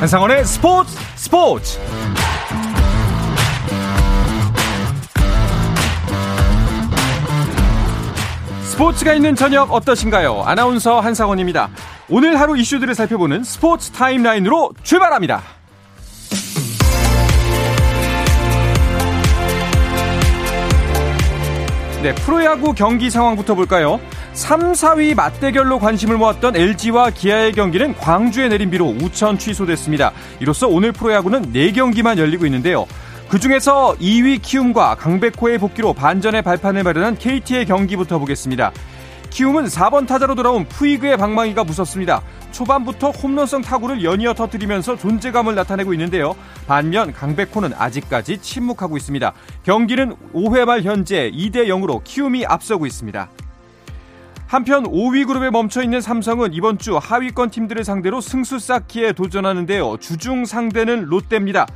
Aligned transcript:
한상원의 0.00 0.46
스포츠 0.46 0.96
스포츠 1.14 1.78
스포츠가 8.62 9.12
있는 9.12 9.34
저녁 9.34 9.70
어떠신가요? 9.70 10.44
아나운서 10.46 11.00
한상원입니다. 11.00 11.68
오늘 12.08 12.40
하루 12.40 12.56
이슈들을 12.56 12.94
살펴보는 12.94 13.44
스포츠 13.44 13.90
타임라인으로 13.90 14.70
출발합니다. 14.82 15.42
네, 22.02 22.14
프로야구 22.14 22.72
경기 22.72 23.10
상황부터 23.10 23.54
볼까요? 23.54 24.00
3, 24.40 24.72
4위 24.72 25.14
맞대결로 25.14 25.78
관심을 25.78 26.16
모았던 26.16 26.56
LG와 26.56 27.10
기아의 27.10 27.52
경기는 27.52 27.94
광주에 27.94 28.48
내린 28.48 28.70
비로 28.70 28.86
우천 28.86 29.36
취소됐습니다. 29.36 30.12
이로써 30.40 30.66
오늘 30.66 30.92
프로야구는 30.92 31.52
4경기만 31.52 32.16
열리고 32.16 32.46
있는데요. 32.46 32.86
그 33.28 33.38
중에서 33.38 33.94
2위 34.00 34.40
키움과 34.40 34.94
강백호의 34.94 35.58
복귀로 35.58 35.92
반전의 35.92 36.40
발판을 36.40 36.82
마련한 36.82 37.18
KT의 37.18 37.66
경기부터 37.66 38.18
보겠습니다. 38.18 38.72
키움은 39.28 39.66
4번 39.66 40.08
타자로 40.08 40.34
돌아온 40.34 40.64
푸이그의 40.64 41.18
방망이가 41.18 41.62
무섭습니다. 41.62 42.22
초반부터 42.50 43.10
홈런성 43.10 43.60
타구를 43.60 44.02
연이어 44.02 44.32
터뜨리면서 44.32 44.96
존재감을 44.96 45.54
나타내고 45.54 45.92
있는데요. 45.92 46.34
반면 46.66 47.12
강백호는 47.12 47.74
아직까지 47.76 48.38
침묵하고 48.38 48.96
있습니다. 48.96 49.34
경기는 49.64 50.16
5회 50.34 50.64
말 50.64 50.80
현재 50.82 51.30
2대 51.30 51.66
0으로 51.66 52.02
키움이 52.02 52.46
앞서고 52.46 52.86
있습니다. 52.86 53.28
한편 54.50 54.82
5위 54.82 55.28
그룹에 55.28 55.48
멈춰 55.48 55.80
있는 55.80 56.00
삼성은 56.00 56.54
이번 56.54 56.76
주 56.76 56.96
하위권 56.96 57.50
팀들을 57.50 57.84
상대로 57.84 58.20
승수 58.20 58.58
쌓기에 58.58 59.12
도전하는데요. 59.12 59.98
주중 59.98 60.44
상대는 60.44 61.04
롯데입니다. 61.04 61.68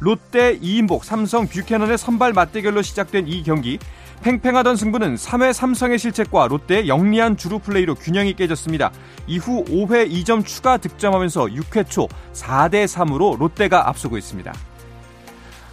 롯데 0.00 0.58
이인복, 0.62 1.04
삼성 1.04 1.46
뷰캐넌의 1.46 1.98
선발 1.98 2.32
맞대결로 2.32 2.80
시작된 2.80 3.28
이 3.28 3.42
경기. 3.42 3.78
팽팽하던 4.22 4.74
승부는 4.76 5.16
3회 5.16 5.52
삼성의 5.52 5.98
실책과 5.98 6.46
롯데의 6.48 6.88
영리한 6.88 7.36
주루 7.36 7.58
플레이로 7.58 7.94
균형이 7.94 8.32
깨졌습니다. 8.36 8.90
이후 9.26 9.62
5회 9.66 10.10
2점 10.10 10.46
추가 10.46 10.78
득점하면서 10.78 11.44
6회 11.44 11.90
초 11.90 12.08
4대 12.32 12.86
3으로 12.86 13.38
롯데가 13.38 13.90
앞서고 13.90 14.16
있습니다. 14.16 14.50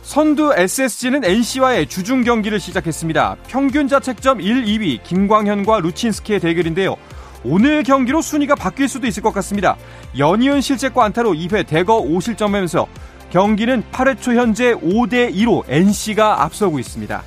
선두 0.01 0.53
SSG는 0.55 1.23
NC와의 1.23 1.87
주중 1.87 2.23
경기를 2.23 2.59
시작했습니다. 2.59 3.37
평균 3.47 3.87
자책점 3.87 4.41
1, 4.41 4.65
2위 4.65 5.03
김광현과 5.03 5.79
루친스키의 5.79 6.39
대결인데요. 6.39 6.95
오늘 7.43 7.83
경기로 7.83 8.21
순위가 8.21 8.55
바뀔 8.55 8.87
수도 8.87 9.07
있을 9.07 9.23
것 9.23 9.31
같습니다. 9.35 9.77
연이은 10.17 10.61
실책과 10.61 11.05
안타로 11.05 11.31
2회 11.33 11.67
대거 11.67 12.01
5실점하면서 12.03 12.87
경기는 13.29 13.83
8회 13.91 14.19
초 14.19 14.33
현재 14.33 14.73
5대 14.73 15.33
2로 15.33 15.63
NC가 15.67 16.43
앞서고 16.43 16.79
있습니다. 16.79 17.23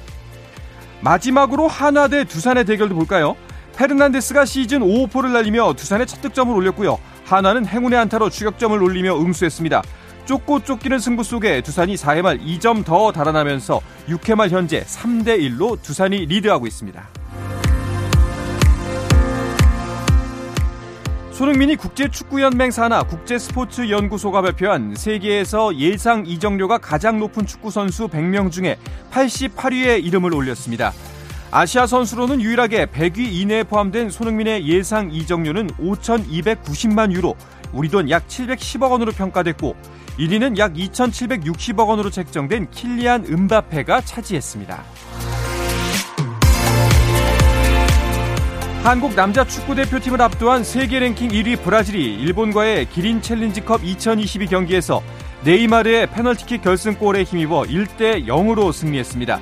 마지막으로 1.01 1.69
한화 1.69 2.09
대 2.09 2.25
두산의 2.25 2.65
대결도 2.65 2.95
볼까요? 2.95 3.37
페르난데스가 3.77 4.45
시즌 4.45 4.81
5호포를 4.81 5.33
날리며 5.33 5.75
두산의 5.75 6.07
첫 6.07 6.21
득점을 6.21 6.55
올렸고요. 6.55 6.99
한화는 7.25 7.67
행운의 7.67 7.99
안타로 7.99 8.31
추격점을 8.31 8.81
올리며 8.81 9.19
응수했습니다. 9.19 9.83
쫓고 10.27 10.61
쫓기는 10.61 10.99
승부 10.99 11.23
속에 11.23 11.61
두산이 11.61 11.97
4회 11.97 12.23
말 12.23 12.39
2점 12.39 12.85
더 12.85 13.13
달아나면서 13.13 13.81
6회 14.09 14.35
말 14.35 14.49
현재 14.51 14.83
3대 14.85 15.39
1로 15.39 15.81
두산이 15.83 16.27
리드하고 16.27 16.67
있습니다. 16.67 17.03
손흥민이 21.33 21.77
국제축구연맹 21.77 22.71
산하 22.71 23.03
국제스포츠연구소가 23.03 24.41
발표한 24.41 24.95
세계에서 24.97 25.77
예상 25.77 26.25
이적료가 26.27 26.79
가장 26.79 27.19
높은 27.19 27.45
축구선수 27.45 28.07
100명 28.09 28.53
중에 28.53 28.79
88위에 29.11 30.03
이름을 30.05 30.33
올렸습니다. 30.33 30.93
아시아 31.51 31.87
선수로는 31.87 32.41
유일하게 32.41 32.87
100위 32.87 33.19
이내에 33.33 33.65
포함된 33.65 34.11
손흥민의 34.11 34.67
예상 34.67 35.11
이적료는 35.13 35.69
5,290만 35.71 37.13
유로, 37.13 37.37
우리 37.73 37.89
돈 37.89 38.09
약 38.11 38.27
710억 38.29 38.93
원으로 38.93 39.11
평가됐고 39.13 39.75
1위는 40.19 40.59
약 40.59 40.75
2,760억 40.75 41.89
원으로 41.89 42.11
책정된 42.11 42.71
킬리안 42.71 43.25
은바페가 43.25 44.03
차지했습니다. 44.03 44.85
한국 48.85 49.15
남자 49.15 49.45
축구 49.45 49.75
대표팀을 49.75 50.21
압도한 50.21 50.63
세계 50.63 50.99
랭킹 51.01 51.31
1위 51.31 51.63
브라질이 51.63 52.17
일본과의 52.17 52.91
기린 52.91 53.23
챌린지컵 53.23 53.83
2022 53.83 54.47
경기에서 54.47 55.03
네이마르의 55.43 56.09
페널티킥 56.09 56.63
결승골에 56.63 57.23
힘입어 57.23 57.63
1대 57.63 58.27
0으로 58.27 58.73
승리했습니다. 58.73 59.41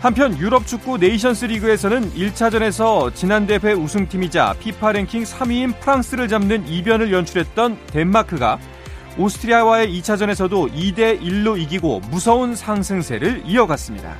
한편 0.00 0.38
유럽 0.38 0.66
축구 0.66 0.98
네이션스 0.98 1.46
리그에서는 1.46 2.12
1차전에서 2.12 3.14
지난 3.14 3.46
대회 3.46 3.72
우승팀이자 3.72 4.54
피파 4.60 4.92
랭킹 4.92 5.22
3위인 5.22 5.80
프랑스를 5.80 6.28
잡는 6.28 6.68
이변을 6.68 7.10
연출했던 7.10 7.78
덴마크가 7.86 8.58
오스트리아와의 9.16 10.00
2차전에서도 10.00 10.72
2대 10.72 11.20
1로 11.20 11.58
이기고 11.60 12.00
무서운 12.10 12.54
상승세를 12.56 13.42
이어갔습니다. 13.46 14.16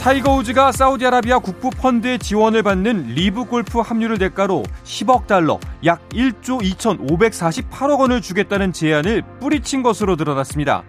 타이거 0.00 0.36
우즈가 0.36 0.72
사우디아라비아 0.72 1.40
국부 1.40 1.70
펀드의 1.70 2.20
지원을 2.20 2.62
받는 2.62 3.08
리브 3.08 3.44
골프 3.44 3.80
합류를 3.80 4.18
대가로 4.18 4.62
10억 4.84 5.26
달러, 5.26 5.58
약 5.84 6.08
1조 6.10 6.62
2,548억 6.62 7.98
원을 7.98 8.22
주겠다는 8.22 8.72
제안을 8.72 9.22
뿌리친 9.40 9.82
것으로 9.82 10.16
드러났습니다. 10.16 10.84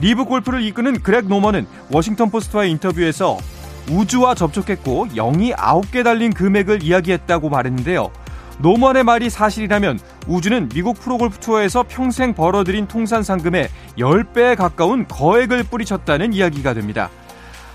리브 0.00 0.24
골프를 0.24 0.62
이끄는 0.62 1.02
그렉 1.02 1.26
노먼은 1.26 1.66
워싱턴 1.92 2.30
포스트와의 2.30 2.70
인터뷰에서 2.72 3.36
우즈와 3.90 4.34
접촉했고 4.34 5.08
0이 5.08 5.54
9개 5.54 6.02
달린 6.02 6.32
금액을 6.32 6.82
이야기했다고 6.82 7.50
말했는데요. 7.50 8.10
노먼의 8.58 9.04
말이 9.04 9.30
사실이라면 9.30 10.00
우즈는 10.26 10.68
미국 10.68 10.98
프로골프 11.00 11.38
투어에서 11.38 11.84
평생 11.88 12.34
벌어들인 12.34 12.88
통산 12.88 13.22
상금의 13.22 13.68
10배에 13.98 14.56
가까운 14.56 15.06
거액을 15.06 15.64
뿌리쳤다는 15.64 16.32
이야기가 16.32 16.74
됩니다. 16.74 17.08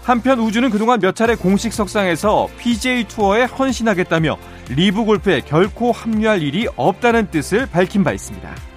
한편 0.03 0.39
우주는 0.39 0.69
그동안 0.69 0.99
몇 0.99 1.15
차례 1.15 1.35
공식 1.35 1.71
석상에서 1.71 2.49
PJ 2.57 3.05
투어에 3.05 3.43
헌신하겠다며 3.43 4.37
리브 4.69 5.05
골프에 5.05 5.41
결코 5.41 5.93
합류할 5.93 6.41
일이 6.41 6.67
없다는 6.75 7.31
뜻을 7.31 7.67
밝힌 7.67 8.03
바 8.03 8.11
있습니다. 8.11 8.72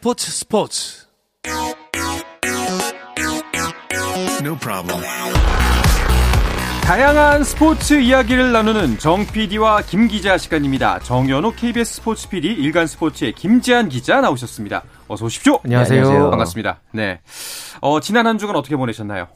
스포츠 0.00 0.30
스포츠 0.30 1.06
No 4.40 4.56
problem. 4.56 5.04
다양한 6.84 7.44
스포츠 7.44 8.00
이야기를 8.00 8.50
나누는 8.50 8.98
정 8.98 9.26
PD와 9.26 9.82
김 9.82 10.08
기자 10.08 10.38
시간입니다. 10.38 11.00
정현호 11.00 11.52
KBS 11.52 11.96
스포츠 11.96 12.30
PD, 12.30 12.48
일간 12.48 12.86
스포츠의 12.86 13.34
김지한 13.34 13.90
기자 13.90 14.22
나오셨습니다. 14.22 14.84
어서 15.06 15.26
오십시오. 15.26 15.60
안녕하세요. 15.64 16.10
네, 16.10 16.18
반갑습니다. 16.30 16.80
네. 16.92 17.20
어, 17.82 18.00
지난 18.00 18.26
한 18.26 18.38
주간 18.38 18.56
어떻게 18.56 18.76
보내셨나요? 18.76 19.28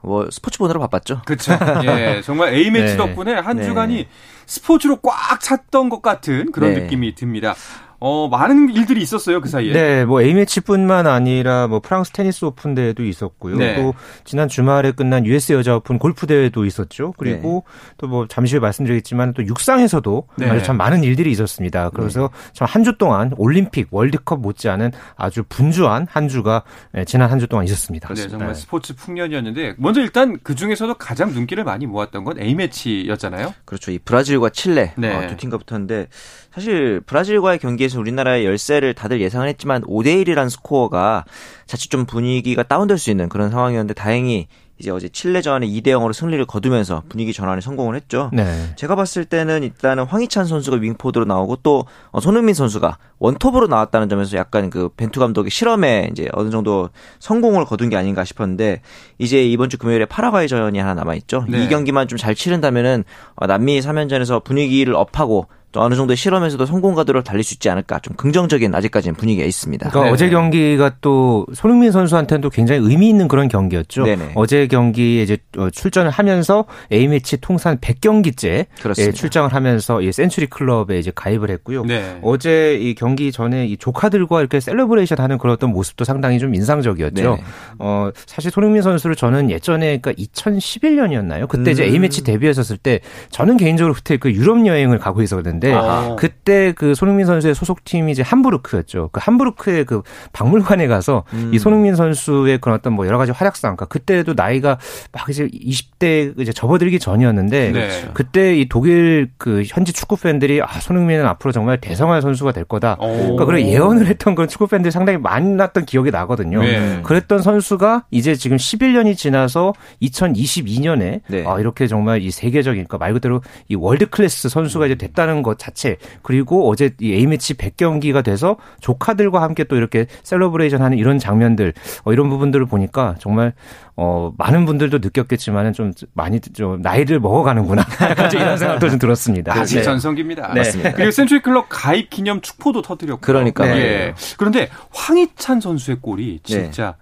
뭐 0.00 0.26
스포츠 0.30 0.58
보느라 0.58 0.80
바빴죠. 0.80 1.20
그렇죠. 1.26 1.52
예, 1.84 2.22
정말 2.24 2.54
A 2.54 2.70
매치 2.70 2.92
네. 2.92 2.96
덕분에 2.96 3.34
한 3.34 3.56
네. 3.58 3.64
주간이 3.64 4.08
스포츠로 4.46 5.00
꽉 5.02 5.40
찼던 5.40 5.90
것 5.90 6.00
같은 6.00 6.50
그런 6.52 6.72
네. 6.72 6.80
느낌이 6.80 7.14
듭니다. 7.14 7.54
어, 8.00 8.28
많은 8.28 8.70
일들이 8.70 9.02
있었어요, 9.02 9.40
그 9.40 9.48
사이에. 9.48 9.72
네, 9.72 10.04
뭐 10.04 10.22
A매치뿐만 10.22 11.06
아니라 11.08 11.66
뭐 11.66 11.80
프랑스 11.80 12.12
테니스 12.12 12.44
오픈 12.44 12.74
대회도 12.74 13.04
있었고요. 13.04 13.56
네. 13.56 13.74
또 13.76 13.92
지난 14.24 14.46
주말에 14.48 14.92
끝난 14.92 15.26
US 15.26 15.52
여자 15.52 15.74
오픈 15.76 15.98
골프 15.98 16.26
대회도 16.28 16.64
있었죠. 16.64 17.12
그리고 17.16 17.64
또뭐 17.96 18.28
잠시 18.28 18.54
후에 18.54 18.60
말씀드리겠지만 18.60 19.34
또 19.34 19.44
육상에서도 19.44 20.28
네. 20.36 20.48
아주 20.48 20.64
참 20.64 20.76
많은 20.76 21.02
일들이 21.04 21.30
있었습니다. 21.32 21.90
그래서 21.90 22.30
참 22.52 22.66
한 22.68 22.84
주 22.84 22.96
동안 22.98 23.32
올림픽, 23.36 23.88
월드컵 23.90 24.40
못지않은 24.40 24.92
아주 25.16 25.42
분주한 25.48 26.06
한 26.08 26.28
주가 26.28 26.62
예, 26.96 27.04
지난 27.04 27.30
한 27.30 27.40
주 27.40 27.48
동안 27.48 27.64
있었습니다. 27.64 28.14
네, 28.14 28.28
정말 28.28 28.54
스포츠 28.54 28.94
풍년이었는데 28.94 29.74
먼저 29.78 30.00
일단 30.00 30.38
그 30.42 30.54
중에서도 30.54 30.94
가장 30.94 31.32
눈길을 31.32 31.64
많이 31.64 31.86
모았던 31.86 32.22
건 32.24 32.38
A 32.40 32.54
매치였잖아요. 32.54 33.54
그렇죠. 33.64 33.90
이 33.90 33.98
브라질과 33.98 34.50
칠레 34.50 34.92
네. 34.96 35.14
어, 35.14 35.26
두 35.28 35.36
팀과 35.36 35.58
붙었는데 35.58 36.08
사실 36.54 37.00
브라질과의 37.00 37.58
경기에 37.58 37.87
서 37.88 37.98
우리나라의 38.00 38.44
열세를 38.44 38.94
다들 38.94 39.20
예상을 39.20 39.46
했지만 39.48 39.82
5대 39.82 40.24
1이라는 40.24 40.50
스코어가 40.50 41.24
자칫 41.66 41.90
좀 41.90 42.04
분위기가 42.06 42.62
다운될 42.62 42.98
수 42.98 43.10
있는 43.10 43.28
그런 43.28 43.50
상황이었는데 43.50 43.94
다행히 43.94 44.46
이제 44.80 44.92
어제 44.92 45.08
칠레전에 45.08 45.66
2대 45.66 45.88
0으로 45.88 46.12
승리를 46.12 46.44
거두면서 46.44 47.02
분위기 47.08 47.32
전환에 47.32 47.60
성공을 47.60 47.96
했죠. 47.96 48.30
네. 48.32 48.44
제가 48.76 48.94
봤을 48.94 49.24
때는 49.24 49.64
일단은 49.64 50.04
황희찬 50.04 50.44
선수가 50.46 50.76
윙포드로 50.76 51.24
나오고 51.24 51.56
또 51.64 51.84
어, 52.12 52.20
손흥민 52.20 52.54
선수가 52.54 52.96
원톱으로 53.18 53.66
나왔다는 53.66 54.08
점에서 54.08 54.36
약간 54.36 54.70
그 54.70 54.88
벤투 54.90 55.18
감독의 55.18 55.50
실험에 55.50 56.10
이제 56.12 56.28
어느 56.32 56.50
정도 56.50 56.90
성공을 57.18 57.64
거둔 57.64 57.88
게 57.88 57.96
아닌가 57.96 58.24
싶었는데 58.24 58.82
이제 59.18 59.44
이번 59.44 59.68
주 59.68 59.78
금요일에 59.78 60.04
파라과이전이 60.04 60.78
하나 60.78 60.94
남아 60.94 61.16
있죠. 61.16 61.44
네. 61.48 61.64
이 61.64 61.68
경기만 61.68 62.06
좀 62.06 62.16
잘 62.18 62.36
치른다면은 62.36 63.02
어, 63.34 63.46
남미 63.48 63.80
3연전에서 63.80 64.44
분위기를 64.44 64.94
up하고 64.94 65.46
또 65.72 65.82
어느 65.82 65.94
정도의 65.94 66.16
실험에서도 66.16 66.64
성공 66.66 66.94
가도록 66.94 67.24
달릴 67.24 67.44
수 67.44 67.54
있지 67.54 67.68
않을까 67.68 67.98
좀 67.98 68.16
긍정적인 68.16 68.74
아직까지는 68.74 69.14
분위기가 69.16 69.46
있습니다. 69.46 69.90
그러니까 69.90 70.08
네. 70.08 70.12
어제 70.12 70.30
경기가 70.30 70.92
또 71.00 71.46
손흥민 71.54 71.92
선수한테도 71.92 72.50
굉장히 72.50 72.80
의미 72.82 73.08
있는 73.08 73.28
그런 73.28 73.48
경기였죠. 73.48 74.04
네네. 74.04 74.32
어제 74.34 74.66
경기에 74.66 75.22
이제 75.22 75.36
어, 75.58 75.68
출전을 75.70 76.10
하면서 76.10 76.64
A매치 76.90 77.40
통산 77.40 77.78
100경기째 77.78 78.66
그렇습니다. 78.80 79.08
예, 79.08 79.12
출장을 79.12 79.52
하면서 79.52 80.00
이 80.00 80.10
Century 80.10 80.46
Club에 80.46 80.98
이제 80.98 81.12
가입을 81.14 81.50
했고요. 81.50 81.84
네. 81.84 82.18
어제 82.22 82.74
이 82.80 82.94
경기 82.94 83.30
전에 83.30 83.66
이 83.66 83.76
조카들과 83.76 84.40
이렇게 84.40 84.60
celebration 84.60 85.18
하는 85.18 85.36
그런 85.36 85.52
어떤 85.52 85.70
모습도 85.70 86.04
상당히 86.04 86.38
좀 86.38 86.54
인상적이었죠. 86.54 87.22
네네. 87.22 87.42
어, 87.78 88.10
사실 88.26 88.50
손흥민 88.50 88.82
선수를 88.82 89.16
저는 89.16 89.50
예전에 89.50 89.98
그러니까 89.98 90.12
2011년이었나요? 90.12 91.46
그때 91.46 91.72
이제 91.72 91.86
음. 91.86 91.94
A매치 91.94 92.24
데뷔했었을 92.24 92.78
때 92.78 93.00
저는 93.30 93.58
개인적으로 93.58 93.94
그때 93.94 94.16
그 94.16 94.32
유럽 94.32 94.66
여행을 94.66 94.98
가고 94.98 95.22
있었는데 95.22 95.57
아하. 95.72 96.16
그때 96.16 96.72
그 96.72 96.94
손흥민 96.94 97.26
선수의 97.26 97.54
소속팀이 97.54 98.12
이제 98.12 98.22
함부르크였죠. 98.22 99.10
그 99.12 99.20
함부르크의 99.22 99.84
그 99.84 100.02
박물관에 100.32 100.86
가서 100.86 101.24
음. 101.32 101.50
이 101.52 101.58
손흥민 101.58 101.96
선수의 101.96 102.58
그런 102.58 102.78
어떤 102.78 102.92
뭐 102.92 103.06
여러 103.06 103.18
가지 103.18 103.32
활약상, 103.32 103.76
그러니까 103.76 103.86
그때도 103.86 104.34
나이가 104.34 104.78
막 105.12 105.28
이제 105.28 105.46
20대 105.48 106.38
이제 106.40 106.52
접어들기 106.52 106.98
전이었는데 106.98 107.72
네. 107.72 108.10
그때 108.14 108.56
이 108.56 108.68
독일 108.68 109.30
그 109.38 109.62
현지 109.66 109.92
축구 109.92 110.16
팬들이 110.16 110.60
아 110.62 110.66
손흥민은 110.80 111.26
앞으로 111.26 111.52
정말 111.52 111.80
대성할 111.80 112.22
선수가 112.22 112.52
될 112.52 112.64
거다. 112.64 112.96
오. 113.00 113.06
그러니까 113.06 113.44
그런 113.44 113.60
예언을 113.60 114.06
했던 114.06 114.34
그런 114.34 114.48
축구 114.48 114.66
팬들이 114.66 114.90
상당히 114.90 115.18
많았던 115.18 115.86
기억이 115.86 116.10
나거든요. 116.10 116.62
네. 116.62 117.00
그랬던 117.02 117.42
선수가 117.42 118.04
이제 118.10 118.34
지금 118.34 118.56
11년이 118.56 119.16
지나서 119.16 119.72
2022년에 120.02 121.20
네. 121.28 121.44
아, 121.46 121.58
이렇게 121.58 121.86
정말 121.86 122.22
이 122.22 122.30
세계적인 122.30 122.84
그러니까 122.84 122.98
말 122.98 123.12
그대로 123.12 123.42
이 123.68 123.74
world 123.74 124.08
class 124.08 124.48
선수가 124.48 124.86
이제 124.86 124.94
됐다는 124.94 125.42
것 125.48 125.58
자체 125.58 125.96
그리고 126.22 126.68
어제 126.70 126.90
이 127.00 127.12
A매치 127.14 127.54
100경기가 127.54 128.22
돼서 128.22 128.56
조카들과 128.80 129.40
함께 129.40 129.64
또 129.64 129.76
이렇게 129.76 130.06
celebration 130.22 130.82
하는 130.82 130.98
이런 130.98 131.18
장면들 131.18 131.72
어, 132.04 132.12
이런 132.12 132.28
부분들을 132.28 132.66
보니까 132.66 133.14
정말 133.18 133.54
어, 133.96 134.32
많은 134.38 134.64
분들도 134.66 134.98
느꼈겠지만은 134.98 135.72
좀 135.72 135.92
많이 136.12 136.40
좀 136.40 136.80
나이를 136.82 137.18
먹어가는구나. 137.18 137.84
약간 138.02 138.30
좀 138.30 138.40
이런 138.40 138.56
생각도 138.56 138.90
좀 138.90 138.98
들었습니다. 138.98 139.52
아직 139.52 139.76
네. 139.76 139.82
전성기입니다. 139.82 140.54
네. 140.54 140.60
맞습니다. 140.60 140.92
그리고 140.92 141.10
Century 141.10 141.42
Club 141.42 141.66
가입 141.68 142.08
기념 142.08 142.40
축포도 142.40 142.82
터뜨렸고. 142.82 143.20
그러니까요. 143.20 143.74
예. 143.76 144.14
그런데 144.36 144.68
황희찬 144.90 145.60
선수의 145.60 145.98
골이 146.00 146.38
진짜 146.44 146.94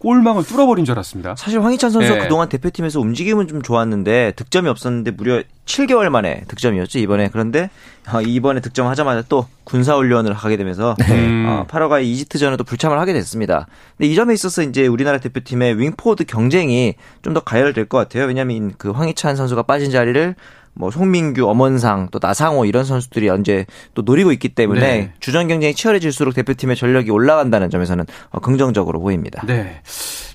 골망을 0.00 0.44
뚫어버린 0.44 0.84
줄 0.84 0.92
알았습니다. 0.92 1.36
사실 1.36 1.62
황희찬 1.62 1.90
선수가 1.90 2.16
네. 2.16 2.22
그동안 2.22 2.48
대표팀에서 2.48 3.00
움직임은 3.00 3.46
좀 3.48 3.62
좋았는데 3.62 4.32
득점이 4.34 4.68
없었는데 4.68 5.12
무려 5.12 5.42
7개월 5.66 6.08
만에 6.08 6.42
득점이었죠 6.48 6.98
이번에 6.98 7.28
그런데 7.30 7.70
어, 8.12 8.20
이번에 8.22 8.60
득점하자마자 8.60 9.24
또 9.28 9.46
군사훈련을 9.64 10.32
하게 10.32 10.56
되면서 10.56 10.96
음. 11.10 11.44
어, 11.46 11.66
파라과이 11.68 12.10
이집트전에도 12.10 12.64
불참을 12.64 12.98
하게 12.98 13.12
됐습니다. 13.12 13.66
근데 13.96 14.10
이 14.10 14.14
점에 14.14 14.32
있어서 14.34 14.62
이제 14.62 14.86
우리나라 14.86 15.18
대표팀의 15.18 15.78
윙포드 15.78 16.24
경쟁이 16.24 16.94
좀 17.22 17.34
더 17.34 17.40
가열될 17.40 17.84
것 17.84 17.98
같아요. 17.98 18.24
왜냐하면 18.24 18.72
그 18.76 18.90
황희찬 18.90 19.36
선수가 19.36 19.62
빠진 19.62 19.92
자리를 19.92 20.34
뭐 20.80 20.90
송민규, 20.90 21.48
엄원상, 21.48 22.08
또 22.10 22.18
나상호 22.20 22.64
이런 22.64 22.84
선수들이 22.84 23.28
언제 23.28 23.66
또 23.94 24.02
노리고 24.02 24.32
있기 24.32 24.48
때문에 24.48 24.80
네. 24.80 25.12
주전 25.20 25.46
경쟁이 25.46 25.74
치열해질수록 25.74 26.34
대표팀의 26.34 26.74
전력이 26.74 27.10
올라간다는 27.10 27.68
점에서는 27.70 28.06
어, 28.30 28.40
긍정적으로 28.40 28.98
보입니다. 29.00 29.42
네. 29.46 29.82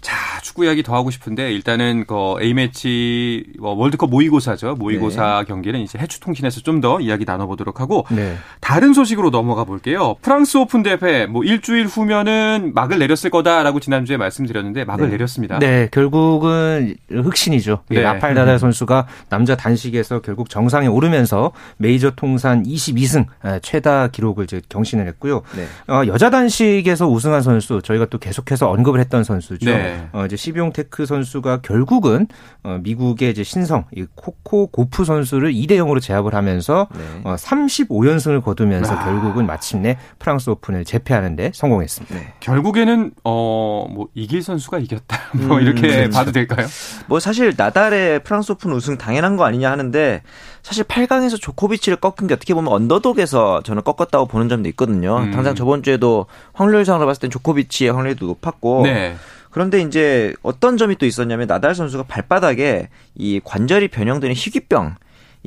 자, 0.01 0.15
축구 0.44 0.65
이야기 0.65 0.83
더 0.83 0.94
하고 0.94 1.09
싶은데 1.09 1.51
일단은 1.51 2.06
그 2.06 2.36
A매치 2.39 3.44
뭐 3.59 3.74
월드컵 3.74 4.12
모의고사죠. 4.12 4.75
모의고사 4.75 5.39
네. 5.39 5.45
경기는 5.47 5.80
이제 5.80 5.97
해축 5.98 6.19
통신에서 6.19 6.62
좀 6.62 6.75
더 6.75 7.00
이야기 7.00 7.24
나눠보도록 7.25 7.80
하고 7.80 8.06
네. 8.12 8.36
다른 8.59 8.91
소식으로 8.94 9.30
넘어가 9.30 9.63
볼게요. 9.63 10.18
프랑스 10.21 10.57
오픈 10.57 10.83
대회 10.83 11.25
뭐 11.25 11.41
일주일 11.45 11.86
후면은 11.86 12.74
막을 12.75 13.00
내렸을 13.00 13.30
거다라고 13.30 13.80
지난주에 13.80 14.18
말씀드렸는데 14.18 14.83
막을 14.83 15.06
네. 15.06 15.12
내렸습니다. 15.13 15.57
네, 15.57 15.88
결국은 15.89 16.95
흙신이죠. 17.10 17.83
이 17.91 17.95
네. 17.95 18.01
라팔 18.01 18.33
나달 18.33 18.59
선수가 18.59 19.07
남자 19.30 19.56
단식에서 19.56 20.19
결국 20.19 20.35
정상에 20.50 20.88
오르면서 20.88 21.52
메이저 21.78 22.12
통산 22.12 22.64
22승 22.64 23.26
최다 23.62 24.10
기록을 24.10 24.46
이제 24.46 24.62
경신을 24.70 25.08
했고요. 25.08 25.42
네. 25.56 25.94
어, 25.94 26.06
여자 26.08 26.30
단식에서 26.30 27.08
우승한 27.08 27.42
선수 27.42 27.82
저희가 27.82 28.06
또 28.06 28.18
계속해서 28.18 28.70
언급을 28.70 29.00
했던 29.00 29.24
선수죠. 29.24 29.70
네. 29.70 30.08
어, 30.12 30.26
이제 30.26 30.36
시비옹테크 30.36 31.06
선수가 31.06 31.62
결국은 31.62 32.28
어, 32.64 32.80
미국의 32.82 33.32
이제 33.32 33.44
신성 33.44 33.86
이 33.96 34.06
코코 34.16 34.68
고프 34.68 35.06
선수를 35.06 35.54
2대 35.54 35.72
0으로 35.72 36.02
제압을 36.02 36.34
하면서 36.34 36.88
네. 36.96 37.02
어, 37.24 37.36
35연승을 37.36 38.44
거두면서 38.44 38.96
아. 38.96 39.06
결국은 39.06 39.46
마침내 39.46 39.98
프랑스 40.20 40.50
오픈을 40.50 40.86
제패하는데 40.86 41.52
성공했습니다. 41.54 42.16
네. 42.16 42.34
결국에는 42.40 43.12
어뭐 43.24 44.08
이길 44.14 44.42
선수가 44.42 44.80
이겼다. 44.80 45.20
뭐 45.48 45.58
음, 45.58 45.62
이렇게 45.62 45.82
그렇죠. 45.82 46.10
봐도 46.12 46.32
될까요? 46.32 46.68
뭐 47.08 47.20
사실 47.20 47.54
나달의 47.56 48.24
프랑스 48.24 48.52
오픈 48.52 48.72
우승 48.72 48.98
당연한 48.98 49.36
거 49.36 49.46
아니냐 49.46 49.72
하는데 49.72 50.14
사실 50.63 50.83
8강에서 50.83 51.39
조코비치를 51.39 51.98
꺾은 51.98 52.27
게 52.27 52.34
어떻게 52.34 52.53
보면 52.53 52.72
underdog에서 52.74 53.62
저는 53.63 53.84
꺾었다고 53.84 54.27
보는 54.27 54.50
점도 54.50 54.69
있거든요. 54.69 55.17
음. 55.17 55.31
당장 55.31 55.55
저번 55.55 55.84
주에도 55.84 56.25
확률상으로 56.53 57.05
봤을 57.05 57.22
땐 57.22 57.29
조코비치의 57.29 57.91
확률도 57.91 58.25
높았고 58.25 58.84
네. 58.84 59.15
그런데 59.51 59.79
이제 59.79 60.34
어떤 60.43 60.75
점이 60.75 60.98
또 60.98 61.05
있었냐면 61.05 61.48
나달 61.48 61.75
선수가 61.75 62.03
발바닥에 62.03 62.89
이 63.15 63.39
관절이 63.43 63.88
변형되는 63.88 64.36
희귀병 64.36 64.95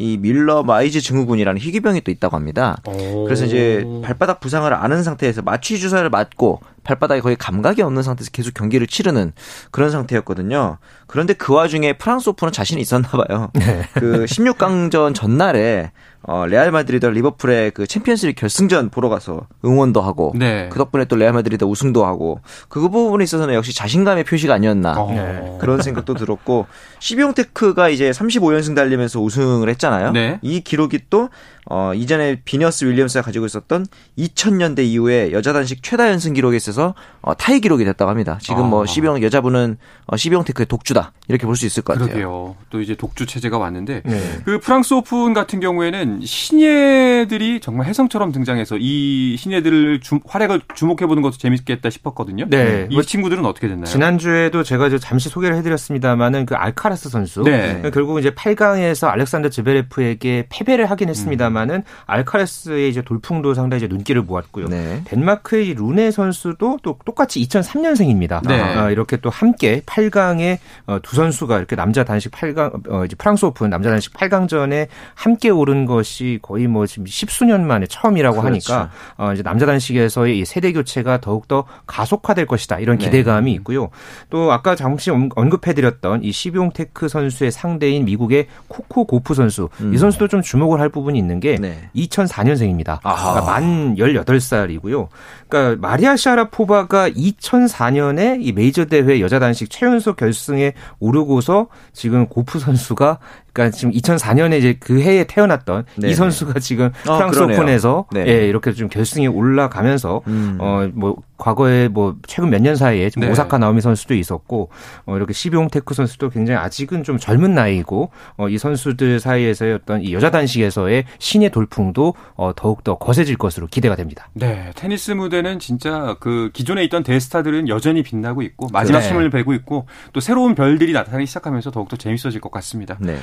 이 0.00 0.16
뮐러 0.16 0.62
와이스 0.62 1.00
증후군이라는 1.00 1.60
희귀병이 1.60 2.02
또 2.02 2.12
있다고 2.12 2.36
합니다. 2.36 2.76
그래서 3.24 3.44
이제 3.44 3.84
발바닥 4.04 4.38
부상을 4.38 4.72
아는 4.72 5.02
상태에서 5.02 5.42
마취 5.42 5.78
주사를 5.78 6.08
맞고 6.08 6.60
발바닥에 6.84 7.20
거의 7.20 7.34
감각이 7.34 7.82
없는 7.82 8.04
상태에서 8.04 8.30
계속 8.30 8.54
경기를 8.54 8.86
치르는 8.86 9.32
그런 9.72 9.90
상태였거든요. 9.90 10.78
그런데 11.08 11.34
그 11.34 11.52
와중에 11.52 11.94
프랑스 11.94 12.28
오픈은 12.28 12.52
자신이 12.52 12.80
있었나 12.80 13.08
봐요. 13.08 13.50
그 13.94 14.24
16강전 14.24 15.14
전날에 15.14 15.90
어 16.28 16.46
레알 16.46 16.70
마드리드 16.70 17.06
리버풀의 17.06 17.70
그 17.70 17.86
챔피언스리그 17.86 18.38
결승전 18.38 18.90
보러 18.90 19.08
가서 19.08 19.46
응원도 19.64 20.02
하고 20.02 20.32
네. 20.36 20.68
그 20.70 20.78
덕분에 20.78 21.06
또 21.06 21.16
레알 21.16 21.32
마드리드 21.32 21.64
우승도 21.64 22.04
하고 22.04 22.40
그 22.68 22.80
부분에 22.90 23.24
있어서는 23.24 23.54
역시 23.54 23.74
자신감의 23.74 24.24
표시가 24.24 24.52
아니었나 24.52 24.92
어. 25.00 25.10
네. 25.10 25.56
그런 25.58 25.80
생각도 25.80 26.12
들었고 26.12 26.66
시비옹테크가 26.98 27.88
이제 27.88 28.10
35연승 28.10 28.76
달리면서 28.76 29.20
우승을 29.20 29.70
했잖아요. 29.70 30.12
네. 30.12 30.38
이 30.42 30.60
기록이 30.60 31.00
또 31.08 31.30
어, 31.70 31.92
이전에 31.94 32.40
비너스 32.44 32.84
윌리엄스가 32.86 33.22
가지고 33.22 33.44
있었던 33.44 33.86
2000년대 34.18 34.80
이후에 34.86 35.32
여자 35.32 35.52
단식 35.52 35.82
최다 35.82 36.08
연승 36.10 36.32
기록에 36.32 36.56
있어서 36.56 36.94
어, 37.20 37.34
타이 37.34 37.60
기록이 37.60 37.84
됐다고 37.84 38.10
합니다. 38.10 38.38
지금 38.40 38.66
뭐 38.70 38.84
아. 38.84 38.86
시비옹 38.86 39.22
여자분은 39.22 39.76
어, 40.06 40.16
시비옹테크의 40.16 40.66
독주다 40.66 41.12
이렇게 41.28 41.46
볼 41.46 41.58
수 41.58 41.66
있을 41.66 41.82
것 41.82 41.94
같아요. 41.94 42.08
그러게요. 42.08 42.56
또 42.70 42.80
이제 42.80 42.94
독주 42.94 43.26
체제가 43.26 43.58
왔는데 43.58 44.02
네. 44.04 44.20
그 44.44 44.60
프랑스 44.60 44.94
오픈 44.94 45.34
같은 45.34 45.58
경우에는 45.58 46.20
신예들이 46.24 47.58
정말 47.60 47.86
혜성처럼 47.88 48.30
등장해서 48.32 48.76
이 48.78 49.36
신예들을 49.36 50.00
주, 50.00 50.20
활약을 50.24 50.60
주목해 50.74 51.06
보는 51.06 51.20
것도 51.22 51.36
재밌겠다 51.38 51.90
싶었거든요. 51.90 52.46
네. 52.48 52.86
이뭐 52.90 53.02
친구들은 53.02 53.44
어떻게 53.44 53.66
됐나요? 53.66 53.86
지난주에도 53.86 54.62
제가 54.62 54.88
저 54.88 54.98
잠시 54.98 55.28
소개를 55.28 55.56
해드렸습니다만은 55.56 56.46
그 56.46 56.54
알카라스 56.54 57.08
선수 57.08 57.42
네. 57.42 57.82
결국 57.92 58.20
이제 58.20 58.30
8강에서 58.30 59.08
알렉산더 59.08 59.48
즈베레프에게 59.50 60.46
패배를 60.48 60.88
하긴 60.90 61.08
했습니다만 61.08 61.57
있습니다만은 61.58 61.82
알카라스의 62.06 62.88
이제 62.88 63.02
돌풍도 63.02 63.54
상당히 63.54 63.84
이제 63.84 63.88
눈길을 63.88 64.22
모았고요. 64.22 64.68
네. 64.68 65.02
덴마크의 65.04 65.74
루네 65.74 66.10
선수도 66.12 66.78
또 66.82 66.98
똑같이 67.04 67.40
2003년생입니다. 67.46 68.46
네. 68.46 68.60
아, 68.60 68.90
이렇게 68.90 69.16
또 69.16 69.30
함께 69.30 69.80
8강에 69.86 70.58
어, 70.86 70.98
두 71.02 71.16
선수가 71.16 71.58
이렇게 71.58 71.74
남자 71.76 72.04
단식 72.04 72.30
8강 72.32 72.90
어, 72.90 73.04
이제 73.04 73.16
프랑스 73.16 73.44
오픈 73.44 73.70
남자 73.70 73.90
단식 73.90 74.12
8강전에 74.14 74.86
함께 75.14 75.50
오른 75.50 75.84
것이 75.86 76.38
거의 76.42 76.66
뭐 76.66 76.86
지금 76.86 77.06
십수년 77.06 77.66
만에 77.66 77.86
처음이라고 77.86 78.40
그렇죠. 78.40 78.72
하니까 78.74 78.90
어, 79.16 79.32
이제 79.32 79.42
남자 79.42 79.66
단식에서의 79.66 80.38
이 80.38 80.44
세대 80.44 80.72
교체가 80.72 81.20
더욱 81.20 81.48
더 81.48 81.64
가속화될 81.86 82.46
것이다 82.46 82.78
이런 82.78 82.98
네. 82.98 83.06
기대감이 83.06 83.52
있고요. 83.54 83.88
또 84.30 84.52
아까 84.52 84.74
잠시 84.76 85.10
언- 85.10 85.30
언급해드렸던 85.34 86.22
이 86.24 86.32
시비옹테크 86.32 87.08
선수의 87.08 87.50
상대인 87.50 88.04
미국의 88.04 88.46
코코 88.68 89.04
고프 89.06 89.34
선수 89.34 89.68
이 89.92 89.96
선수도 89.96 90.28
좀 90.28 90.42
주목을 90.42 90.80
할 90.80 90.88
부분이 90.90 91.18
있는 91.18 91.40
게 91.40 91.47
음. 91.56 91.62
네. 91.62 91.90
2004년생입니다. 91.94 92.98
아하. 93.02 93.32
그러니까 93.32 93.52
만 93.52 93.94
18살이고요. 93.96 95.08
그러니까 95.48 95.88
마리아 95.88 96.16
샤라포바가 96.16 97.10
2004년에 97.10 98.38
이 98.40 98.52
메이저 98.52 98.84
대회 98.84 99.20
여자 99.20 99.38
단식 99.38 99.70
최연소 99.70 100.14
결승에 100.14 100.74
오르고서 100.98 101.68
지금 101.92 102.26
고프 102.26 102.58
선수가 102.58 103.18
그러니까 103.52 103.76
지금 103.76 103.92
2004년에 103.92 104.58
이제 104.58 104.76
그 104.78 105.00
해에 105.00 105.24
태어났던 105.24 105.84
네. 105.96 106.10
이 106.10 106.14
선수가 106.14 106.60
지금 106.60 106.90
아, 107.06 107.16
프랑스 107.16 107.36
그러네요. 107.38 107.58
오픈에서 107.58 108.06
네. 108.12 108.24
예, 108.26 108.48
이렇게 108.48 108.72
좀 108.72 108.88
결승에 108.88 109.26
올라가면서 109.26 110.22
음. 110.26 110.58
어뭐 110.60 111.16
과거에 111.38 111.86
뭐 111.88 112.16
최근 112.26 112.50
몇 112.50 112.58
년 112.60 112.74
사이에 112.74 113.10
지금 113.10 113.22
네. 113.22 113.30
오사카 113.30 113.58
나오미 113.58 113.80
선수도 113.80 114.14
있었고 114.14 114.70
어 115.06 115.16
이렇게 115.16 115.32
시비옹테크 115.32 115.94
선수도 115.94 116.30
굉장히 116.30 116.58
아직은 116.58 117.04
좀 117.04 117.16
젊은 117.18 117.54
나이고 117.54 118.10
어이 118.36 118.58
선수들 118.58 119.20
사이에서의 119.20 119.74
어떤 119.74 120.02
이 120.02 120.12
여자 120.12 120.30
단식에서의 120.32 121.04
신예 121.20 121.50
돌풍도 121.50 122.14
어 122.34 122.52
더욱 122.56 122.82
더 122.82 122.96
거세질 122.98 123.36
것으로 123.36 123.68
기대가 123.68 123.94
됩니다. 123.94 124.28
네, 124.34 124.72
테니스 124.74 125.12
무대는 125.12 125.60
진짜 125.60 126.16
그 126.18 126.50
기존에 126.52 126.82
있던 126.84 127.04
대스타들은 127.04 127.68
여전히 127.68 128.02
빛나고 128.02 128.42
있고 128.42 128.68
마지막 128.72 129.00
네. 129.00 129.08
힘을 129.08 129.30
내고 129.30 129.54
있고 129.54 129.86
또 130.12 130.18
새로운 130.20 130.54
별들이 130.56 130.92
나타나기 130.92 131.26
시작하면서 131.26 131.70
더욱더 131.70 131.96
재밌어질 131.96 132.40
것 132.40 132.50
같습니다. 132.50 132.96
네. 133.00 133.16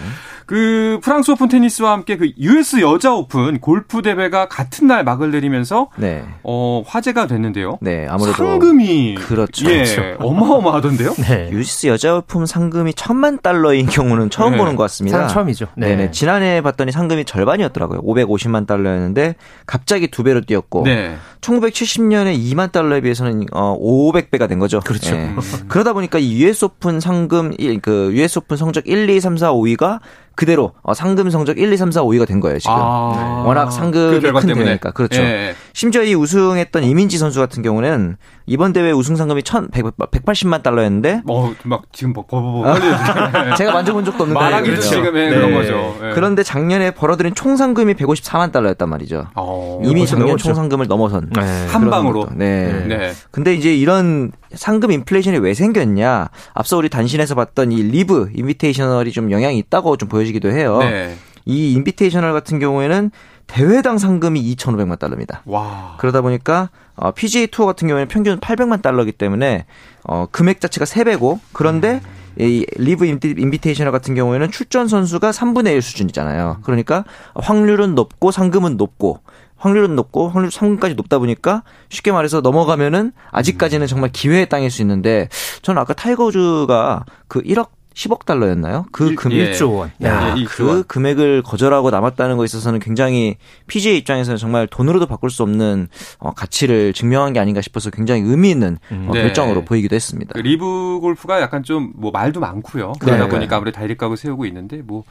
그 0.46 1.00
프랑스 1.02 1.32
오픈 1.32 1.48
테니스와 1.48 1.92
함께 1.92 2.18
그 2.18 2.32
US 2.38 2.82
여자 2.82 3.14
오픈 3.14 3.60
골프 3.60 4.02
대회가 4.02 4.48
같은 4.48 4.88
날 4.88 5.04
막을 5.04 5.32
내리면서 5.32 5.90
네. 5.98 6.24
어 6.44 6.84
화제가 6.86 7.28
됐는데요. 7.28 7.78
네. 7.82 8.08
아무래도 8.10 8.38
상금이 8.38 9.16
그렇죠. 9.16 9.70
예, 9.70 9.84
그렇죠. 9.84 10.02
어마어마하던데요. 10.20 11.14
네. 11.28 11.50
US 11.52 11.88
여자 11.88 12.17
오픈 12.17 12.46
상금이 12.46 12.94
천만 12.94 13.40
달러인 13.42 13.88
경우는 13.88 14.30
처음 14.30 14.52
네. 14.52 14.58
보는 14.58 14.76
것 14.76 14.84
같습니다. 14.84 15.20
상 15.20 15.28
처음이죠. 15.28 15.68
네네. 15.76 15.96
네. 15.96 16.12
지난해 16.12 16.62
봤더니 16.62 16.92
상금이 16.92 17.26
절반이었더라고요. 17.26 18.02
550만 18.02 18.68
달러였는데 18.68 19.36
갑자기 19.66 20.08
두 20.08 20.24
배로 20.24 20.42
뛰었고 20.42 20.84
네. 20.84 21.16
1970년에 21.42 22.38
2만 22.38 22.72
달러에 22.72 23.02
비해서는 23.02 23.46
어 23.52 23.78
500배가 23.80 24.48
된 24.48 24.60
거죠. 24.60 24.80
그렇죠. 24.80 25.16
예. 25.16 25.32
그러다 25.68 25.94
보니까 25.94 26.20
이 26.20 26.42
US 26.44 26.66
오픈 26.66 27.00
상금 27.00 27.54
1, 27.58 27.82
그 27.82 28.12
US 28.14 28.40
오픈 28.40 28.58
성적 28.58 28.88
1, 28.88 29.10
2, 29.10 29.20
3, 29.20 29.38
4, 29.38 29.54
5위가 29.54 30.00
그대로 30.36 30.74
어, 30.82 30.94
상금 30.94 31.30
성적 31.30 31.58
1, 31.58 31.72
2, 31.72 31.78
3, 31.78 31.92
4, 31.92 32.04
5위가 32.04 32.28
된 32.28 32.40
거예요, 32.40 32.60
지금. 32.60 32.76
아, 32.76 33.44
워낙 33.46 33.72
상금이 33.72 34.20
그큰 34.20 34.42
때문에. 34.42 34.66
대회니까. 34.66 34.92
그렇죠. 34.92 35.22
예. 35.22 35.56
심지어 35.74 36.04
이 36.04 36.14
우승했던 36.14 36.84
이민지 36.84 37.18
선수 37.18 37.40
같은 37.40 37.64
경우는 37.64 38.18
이번 38.48 38.74
대회 38.74 38.92
우승 38.92 39.16
상금이 39.16 39.40
1 39.40 39.44
180만 39.70 40.62
달러였는데 40.62 41.22
어, 41.28 41.54
막 41.64 41.84
지금 41.92 42.14
뭐 42.14 42.26
버버버. 42.28 43.56
제가 43.58 43.74
만져본 43.74 44.06
적도 44.06 44.24
없는 44.24 44.34
말하기도 44.34 44.76
대회거든요. 44.82 45.04
지금 45.04 45.18
예, 45.18 45.30
네. 45.30 45.36
그런 45.36 45.54
거죠. 45.54 45.96
예. 46.04 46.12
그런데 46.14 46.44
작년에 46.44 46.92
벌어들인 46.92 47.34
총 47.34 47.56
상금이 47.58 47.94
154만 47.96 48.52
달러였단 48.52 48.90
말이죠. 48.90 49.28
어, 49.36 49.82
이미 49.84 50.06
작년 50.06 50.28
넘었죠. 50.28 50.44
총 50.44 50.54
상금을 50.56 50.88
넘어선 50.88 51.30
네. 51.34 51.68
한 51.68 51.90
방으로. 51.90 52.28
네. 52.36 52.86
네. 52.88 53.12
근데 53.32 53.54
이제 53.56 53.74
이런 53.74 54.32
상금 54.54 54.92
인플레이션이 54.92 55.40
왜 55.40 55.54
생겼냐? 55.54 56.30
앞서 56.54 56.78
우리 56.78 56.90
단신에서 56.90 57.36
봤던 57.36 57.72
이 57.72 57.84
리브 57.84 58.32
인비테이셔널이 58.36 59.12
좀 59.12 59.32
영향이 59.32 59.58
있다고 59.58 59.98
좀 59.98 60.08
보여 60.10 60.25
지기도 60.26 60.50
해요. 60.52 60.78
네. 60.80 61.16
이 61.46 61.74
인비테이셔널 61.74 62.34
같은 62.34 62.60
경우에는 62.60 63.12
대회당 63.48 63.98
상금이 64.00 64.42
2,500만 64.56 64.98
달러입니다. 64.98 65.42
와. 65.46 65.96
그러다 66.00 66.22
보니까 66.22 66.70
어, 66.96 67.12
PGA 67.12 67.48
투어 67.48 67.66
같은 67.68 67.88
경우에는 67.88 68.08
평균 68.08 68.40
800만 68.40 68.82
달러이기 68.82 69.12
때문에 69.12 69.66
어, 70.04 70.26
금액 70.32 70.60
자체가 70.62 70.86
3배고 70.86 71.40
그런데 71.54 72.02
이 72.40 72.66
리브 72.76 73.06
인비- 73.06 73.36
인비테이셔널 73.38 73.92
같은 73.92 74.16
경우에는 74.16 74.50
출전 74.52 74.88
선수가 74.88 75.30
3분의 75.32 75.74
1 75.74 75.82
수준이잖아요. 75.82 76.58
그러니까 76.64 77.06
확률은 77.36 77.94
높고 77.96 78.32
상금은 78.32 78.76
높고 78.78 79.20
확률은 79.58 79.96
높고 79.96 80.30
확률 80.30 80.52
상금까지 80.52 80.96
높다 80.96 81.18
보니까 81.20 81.64
쉽게 81.90 82.12
말해서 82.12 82.42
넘어가면은 82.42 83.14
아직까지는 83.32 83.88
정말 83.88 84.12
기회의 84.12 84.50
땅일 84.50 84.70
수 84.70 84.82
있는데 84.82 85.30
저는 85.62 85.82
아까 85.82 85.94
타이거 85.94 86.26
우즈가 86.26 87.06
그 87.28 87.42
1억 87.42 87.70
10억 87.96 88.26
달러였나요? 88.26 88.86
그 88.92 89.08
일- 89.08 89.16
금액 89.16 89.38
예. 89.38 89.52
1조 89.54 89.78
원. 89.78 89.92
야, 90.04 90.36
예, 90.36 90.42
이그 90.42 90.56
조 90.58 90.65
원. 90.65 90.84
금액을 90.84 91.44
거절하고 91.44 91.92
남았다는 91.92 92.36
거에 92.36 92.44
있어서는 92.46 92.80
굉장히 92.82 93.38
PGA 93.68 93.98
입장에서는 94.00 94.38
정말 94.38 94.68
돈으로도 94.68 95.06
바꿀 95.06 95.30
수 95.30 95.44
없는 95.44 95.88
어, 96.20 96.34
가치를 96.34 96.92
증명한 96.92 97.32
게 97.34 97.40
아닌가 97.40 97.62
싶어서 97.62 97.90
굉장히 97.92 98.22
의미 98.22 98.52
있는 98.52 98.78
어, 98.92 99.12
네. 99.14 99.22
결정으로 99.22 99.64
보이기도 99.64 99.96
했습니다. 99.96 100.34
그 100.34 100.40
리브 100.40 101.00
골프가 101.02 101.42
약간 101.42 101.64
좀 101.64 101.86
뭐 101.96 102.12
말도 102.12 102.40
많고요. 102.42 102.94
그러다 103.00 103.24
네. 103.26 103.30
보니까 103.30 103.56
아무래도 103.56 103.78
대립각을 103.78 104.18
세우고 104.18 104.46
있는데 104.48 104.82
뭐 104.84 105.04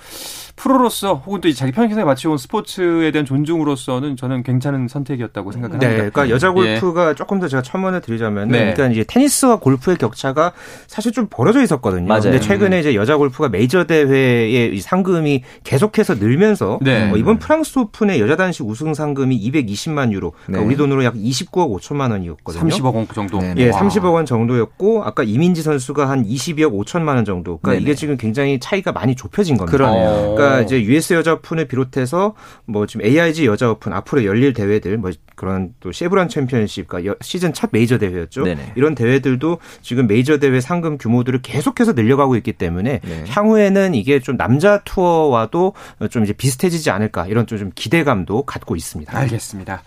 프로로서 0.57 1.15
혹은 1.27 1.41
또이 1.41 1.55
자기 1.55 1.73
평생에 1.73 2.05
바쳐온 2.05 2.37
스포츠에 2.39 3.11
대한 3.11 3.25
존중으로서는 3.25 4.17
저는 4.17 4.43
괜찮은 4.43 4.89
선택이었다고 4.89 5.53
생각을 5.53 5.79
네, 5.79 5.87
합니다. 5.87 6.11
그러니까 6.11 6.35
여자 6.35 6.51
골프가 6.51 7.15
조금 7.15 7.41
더 7.41 7.49
제가 7.49 7.63
첨언을 7.63 8.01
드리자면, 8.03 8.49
네. 8.49 8.59
그러니까 8.59 8.89
이제 8.89 9.05
테니스와 9.09 9.57
골프의 9.57 9.97
격차가 9.97 10.53
사실 10.87 11.13
좀 11.13 11.27
벌어져 11.31 11.63
있었거든요. 11.63 12.07
맞아요. 12.07 12.23
근데 12.25 12.41
최근에 12.41 12.74
이제 12.81 12.95
여자 12.95 13.17
골프가 13.17 13.49
메이저 13.49 13.85
대회의 13.85 14.75
이 14.75 14.81
상금이 14.81 15.43
계속해서 15.65 16.15
늘면서 16.15 16.79
네. 16.83 17.11
어, 17.11 17.17
이번 17.17 17.39
프랑스 17.39 17.79
오픈의 17.79 18.21
여자 18.21 18.37
단식 18.37 18.65
우승 18.67 18.95
상금이 18.95 19.39
220만 19.51 20.13
유로, 20.13 20.33
그러니까 20.47 20.61
네. 20.61 20.67
우리 20.67 20.77
돈으로 20.77 21.05
약 21.05 21.15
29억 21.15 21.79
5천만 21.81 22.11
원이었거든요. 22.11 22.63
30억 22.69 22.95
원 22.95 23.07
정도. 23.15 23.39
네, 23.39 23.55
예, 23.59 23.71
와. 23.71 23.81
30억 23.81 24.13
원 24.15 24.27
정도였고 24.27 25.05
아까 25.05 25.23
이민지 25.23 25.63
선수가 25.63 26.09
한 26.09 26.25
22억 26.25 26.73
5천만 26.85 27.17
원 27.17 27.25
정도. 27.25 27.59
그러니까 27.59 27.71
네네. 27.73 27.83
이게 27.83 27.95
지금 27.95 28.17
굉장히 28.17 28.59
차이가 28.61 28.93
많이 28.93 29.15
좁혀진 29.15 29.57
겁니다. 29.57 29.77
그러네요. 29.77 30.09
어. 30.09 30.35
그러니까 30.35 30.61
이제 30.63 30.83
US 30.83 31.15
여자 31.15 31.35
오픈을 31.35 31.67
비롯해서 31.67 32.35
뭐 32.67 32.87
지금 32.87 33.05
AIG 33.07 33.47
여자 33.47 33.71
오픈 33.71 33.93
앞으로 33.93 34.25
열릴 34.25 34.53
대회들 34.53 34.97
뭐 34.99 35.11
그런 35.37 35.75
또 35.81 35.91
쉐브론 35.93 36.29
챔피언십 36.29 36.87
그러니까 36.87 37.11
여- 37.11 37.17
시즌 37.21 37.53
첫 37.53 37.71
메이저 37.73 37.99
대회였죠. 37.99 38.45
네네. 38.45 38.73
이런 38.77 38.95
대회들도 38.95 39.59
지금 39.83 40.07
메이저 40.07 40.39
대회 40.39 40.61
상금 40.61 40.97
규모들을 40.99 41.43
계속해서 41.43 41.93
늘려가고 41.93 42.37
있기 42.37 42.53
때문에 42.53 42.64
네. 43.03 43.25
향후에는 43.29 43.95
이게 43.95 44.21
좀 44.21 44.37
남자 44.37 44.81
투어와도 44.85 45.75
좀 46.11 46.25
이제 46.25 46.33
비슷해지지 46.33 46.91
않을까 46.91 47.27
이런 47.27 47.47
좀 47.47 47.71
기대감도 47.75 48.43
갖고 48.43 48.77
있습니다. 48.77 49.17
알겠습니다. 49.17 49.83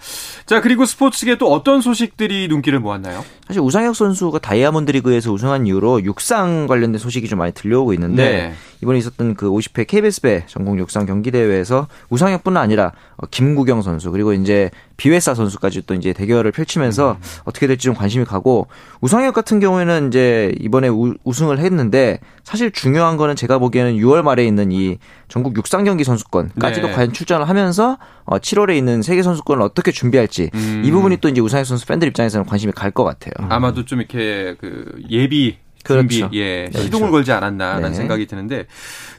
자, 0.45 0.61
그리고 0.61 0.85
스포츠계 0.85 1.37
또 1.37 1.51
어떤 1.51 1.81
소식들이 1.81 2.47
눈길을 2.47 2.79
모았나요? 2.79 3.23
사실 3.47 3.61
우상혁 3.61 3.95
선수가 3.95 4.39
다이아몬드 4.39 4.91
리그에서 4.91 5.31
우승한 5.31 5.67
이후로 5.67 6.03
육상 6.03 6.67
관련된 6.67 6.99
소식이 6.99 7.27
좀 7.27 7.39
많이 7.39 7.53
들려오고 7.53 7.93
있는데 7.93 8.23
네. 8.23 8.53
이번에 8.81 8.99
있었던 8.99 9.35
그 9.35 9.49
50회 9.49 9.87
KBS 9.87 10.21
배 10.21 10.43
전국 10.47 10.77
육상 10.77 11.05
경기 11.05 11.31
대회에서 11.31 11.87
우상혁뿐만 12.09 12.61
아니라 12.61 12.91
어, 13.15 13.25
김구경 13.27 13.81
선수 13.81 14.11
그리고 14.11 14.33
이제 14.33 14.69
비회사 14.97 15.33
선수까지 15.35 15.83
또 15.85 15.93
이제 15.93 16.11
대결을 16.11 16.51
펼치면서 16.51 17.11
음. 17.11 17.17
어떻게 17.45 17.67
될지 17.67 17.85
좀 17.85 17.93
관심이 17.95 18.25
가고 18.25 18.67
우상혁 19.01 19.33
같은 19.33 19.59
경우에는 19.59 20.07
이제 20.07 20.53
이번에 20.59 20.87
우, 20.87 21.13
우승을 21.23 21.59
했는데 21.59 22.19
사실 22.43 22.71
중요한 22.71 23.15
거는 23.15 23.35
제가 23.35 23.59
보기에는 23.59 23.95
6월 23.97 24.23
말에 24.23 24.45
있는 24.45 24.71
이 24.71 24.97
전국 25.27 25.55
육상 25.55 25.83
경기 25.83 26.03
선수권까지도 26.03 26.87
네. 26.87 26.93
과연 26.93 27.13
출전을 27.13 27.47
하면서 27.47 27.97
어, 28.25 28.39
7월에 28.39 28.75
있는 28.75 29.01
세계 29.03 29.21
선수권을 29.23 29.61
어떻게 29.63 29.91
준비할지 29.91 30.49
음. 30.53 30.81
이 30.83 30.91
부분이 30.91 31.17
또 31.17 31.29
이제 31.29 31.41
우상혁 31.41 31.65
선수 31.65 31.85
팬들 31.85 32.07
입장에서는 32.09 32.45
관심이 32.45 32.73
갈 32.73 32.91
것 32.91 33.03
같아요. 33.03 33.33
아마도 33.49 33.85
좀 33.85 33.99
이렇게 33.99 34.55
그 34.59 34.91
예비 35.09 35.57
준비, 35.85 36.19
그렇죠. 36.19 36.35
예, 36.35 36.69
시동을 36.73 37.11
걸지 37.11 37.31
않았나라는 37.31 37.91
네. 37.91 37.95
생각이 37.95 38.25
드는데 38.25 38.65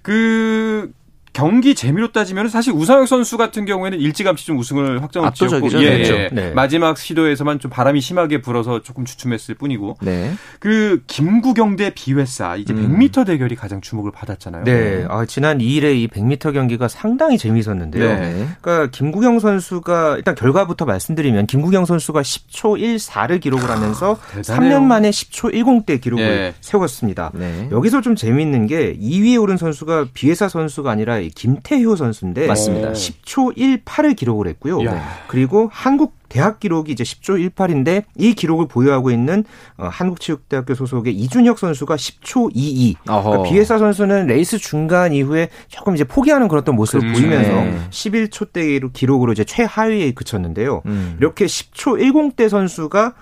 그 0.02 0.90
경기 1.38 1.76
재미로 1.76 2.10
따지면 2.10 2.48
사실 2.48 2.72
우상혁 2.72 3.06
선수 3.06 3.36
같은 3.36 3.64
경우에는 3.64 4.00
일찌감치 4.00 4.44
좀 4.44 4.58
우승을 4.58 5.00
확정을. 5.04 5.32
지었고 5.32 5.68
예, 5.82 5.98
그렇죠. 5.98 6.14
예. 6.14 6.28
네. 6.32 6.50
마지막 6.50 6.98
시도에서만 6.98 7.60
좀 7.60 7.70
바람이 7.70 8.00
심하게 8.00 8.40
불어서 8.40 8.82
조금 8.82 9.04
주춤했을 9.04 9.54
뿐이고 9.54 9.98
네. 10.00 10.32
그 10.58 11.00
김구경 11.06 11.76
대 11.76 11.90
비회사 11.94 12.56
이제 12.56 12.72
음. 12.72 12.98
100m 12.98 13.24
대결이 13.24 13.54
가장 13.54 13.80
주목을 13.80 14.10
받았잖아요. 14.10 14.64
네, 14.64 15.06
아, 15.08 15.26
지난 15.26 15.58
2일에 15.58 15.94
이 15.96 16.08
100m 16.08 16.54
경기가 16.54 16.88
상당히 16.88 17.38
재미있었는데요. 17.38 18.18
네. 18.18 18.48
그러니까 18.60 18.90
김구경 18.90 19.38
선수가 19.38 20.16
일단 20.16 20.34
결과부터 20.34 20.86
말씀드리면 20.86 21.46
김구경 21.46 21.84
선수가 21.84 22.20
10초 22.20 22.80
14를 22.80 23.40
기록을 23.40 23.70
하면서 23.70 24.18
대단해요. 24.32 24.80
3년 24.80 24.82
만에 24.82 25.10
10초 25.10 25.54
10대 25.54 26.00
기록을 26.00 26.24
예. 26.24 26.54
세웠습니다. 26.60 27.30
네. 27.34 27.68
여기서 27.70 28.00
좀 28.00 28.16
재미있는 28.16 28.66
게 28.66 28.96
2위에 28.98 29.40
오른 29.40 29.56
선수가 29.56 30.08
비회사 30.14 30.48
선수가 30.48 30.90
아니라 30.90 31.27
이 31.28 31.30
김태효 31.30 31.96
선수인데 31.96 32.46
맞습니다. 32.46 32.92
10초 32.92 33.56
18을 33.56 34.16
기록을 34.16 34.48
했고요. 34.48 34.84
야. 34.84 35.02
그리고 35.28 35.68
한국 35.72 36.16
대학 36.28 36.60
기록이 36.60 36.92
이제 36.92 37.04
10초 37.04 37.50
18인데 37.54 38.04
이 38.16 38.34
기록을 38.34 38.68
보유하고 38.68 39.10
있는 39.10 39.44
어, 39.76 39.88
한국체육대학교 39.90 40.74
소속의 40.74 41.14
이준혁 41.14 41.58
선수가 41.58 41.96
10초 41.96 42.50
22. 42.54 42.96
어허. 43.08 43.22
그러니까 43.22 43.50
비웨사 43.50 43.78
선수는 43.78 44.26
레이스 44.26 44.58
중간 44.58 45.12
이후에 45.12 45.48
조금 45.68 45.94
이제 45.94 46.04
포기하는 46.04 46.48
그런 46.48 46.62
어떤 46.62 46.76
모습을 46.76 47.00
그렇죠. 47.00 47.20
보이면서 47.20 47.50
네. 47.52 47.78
11초대로 47.90 48.92
기록으로 48.92 49.32
이제 49.32 49.44
최하위에 49.44 50.12
그쳤는데요. 50.12 50.82
음. 50.86 51.16
이렇게 51.18 51.46
10초 51.46 51.98
10대 51.98 52.48
선수가 52.48 53.06
어, 53.06 53.12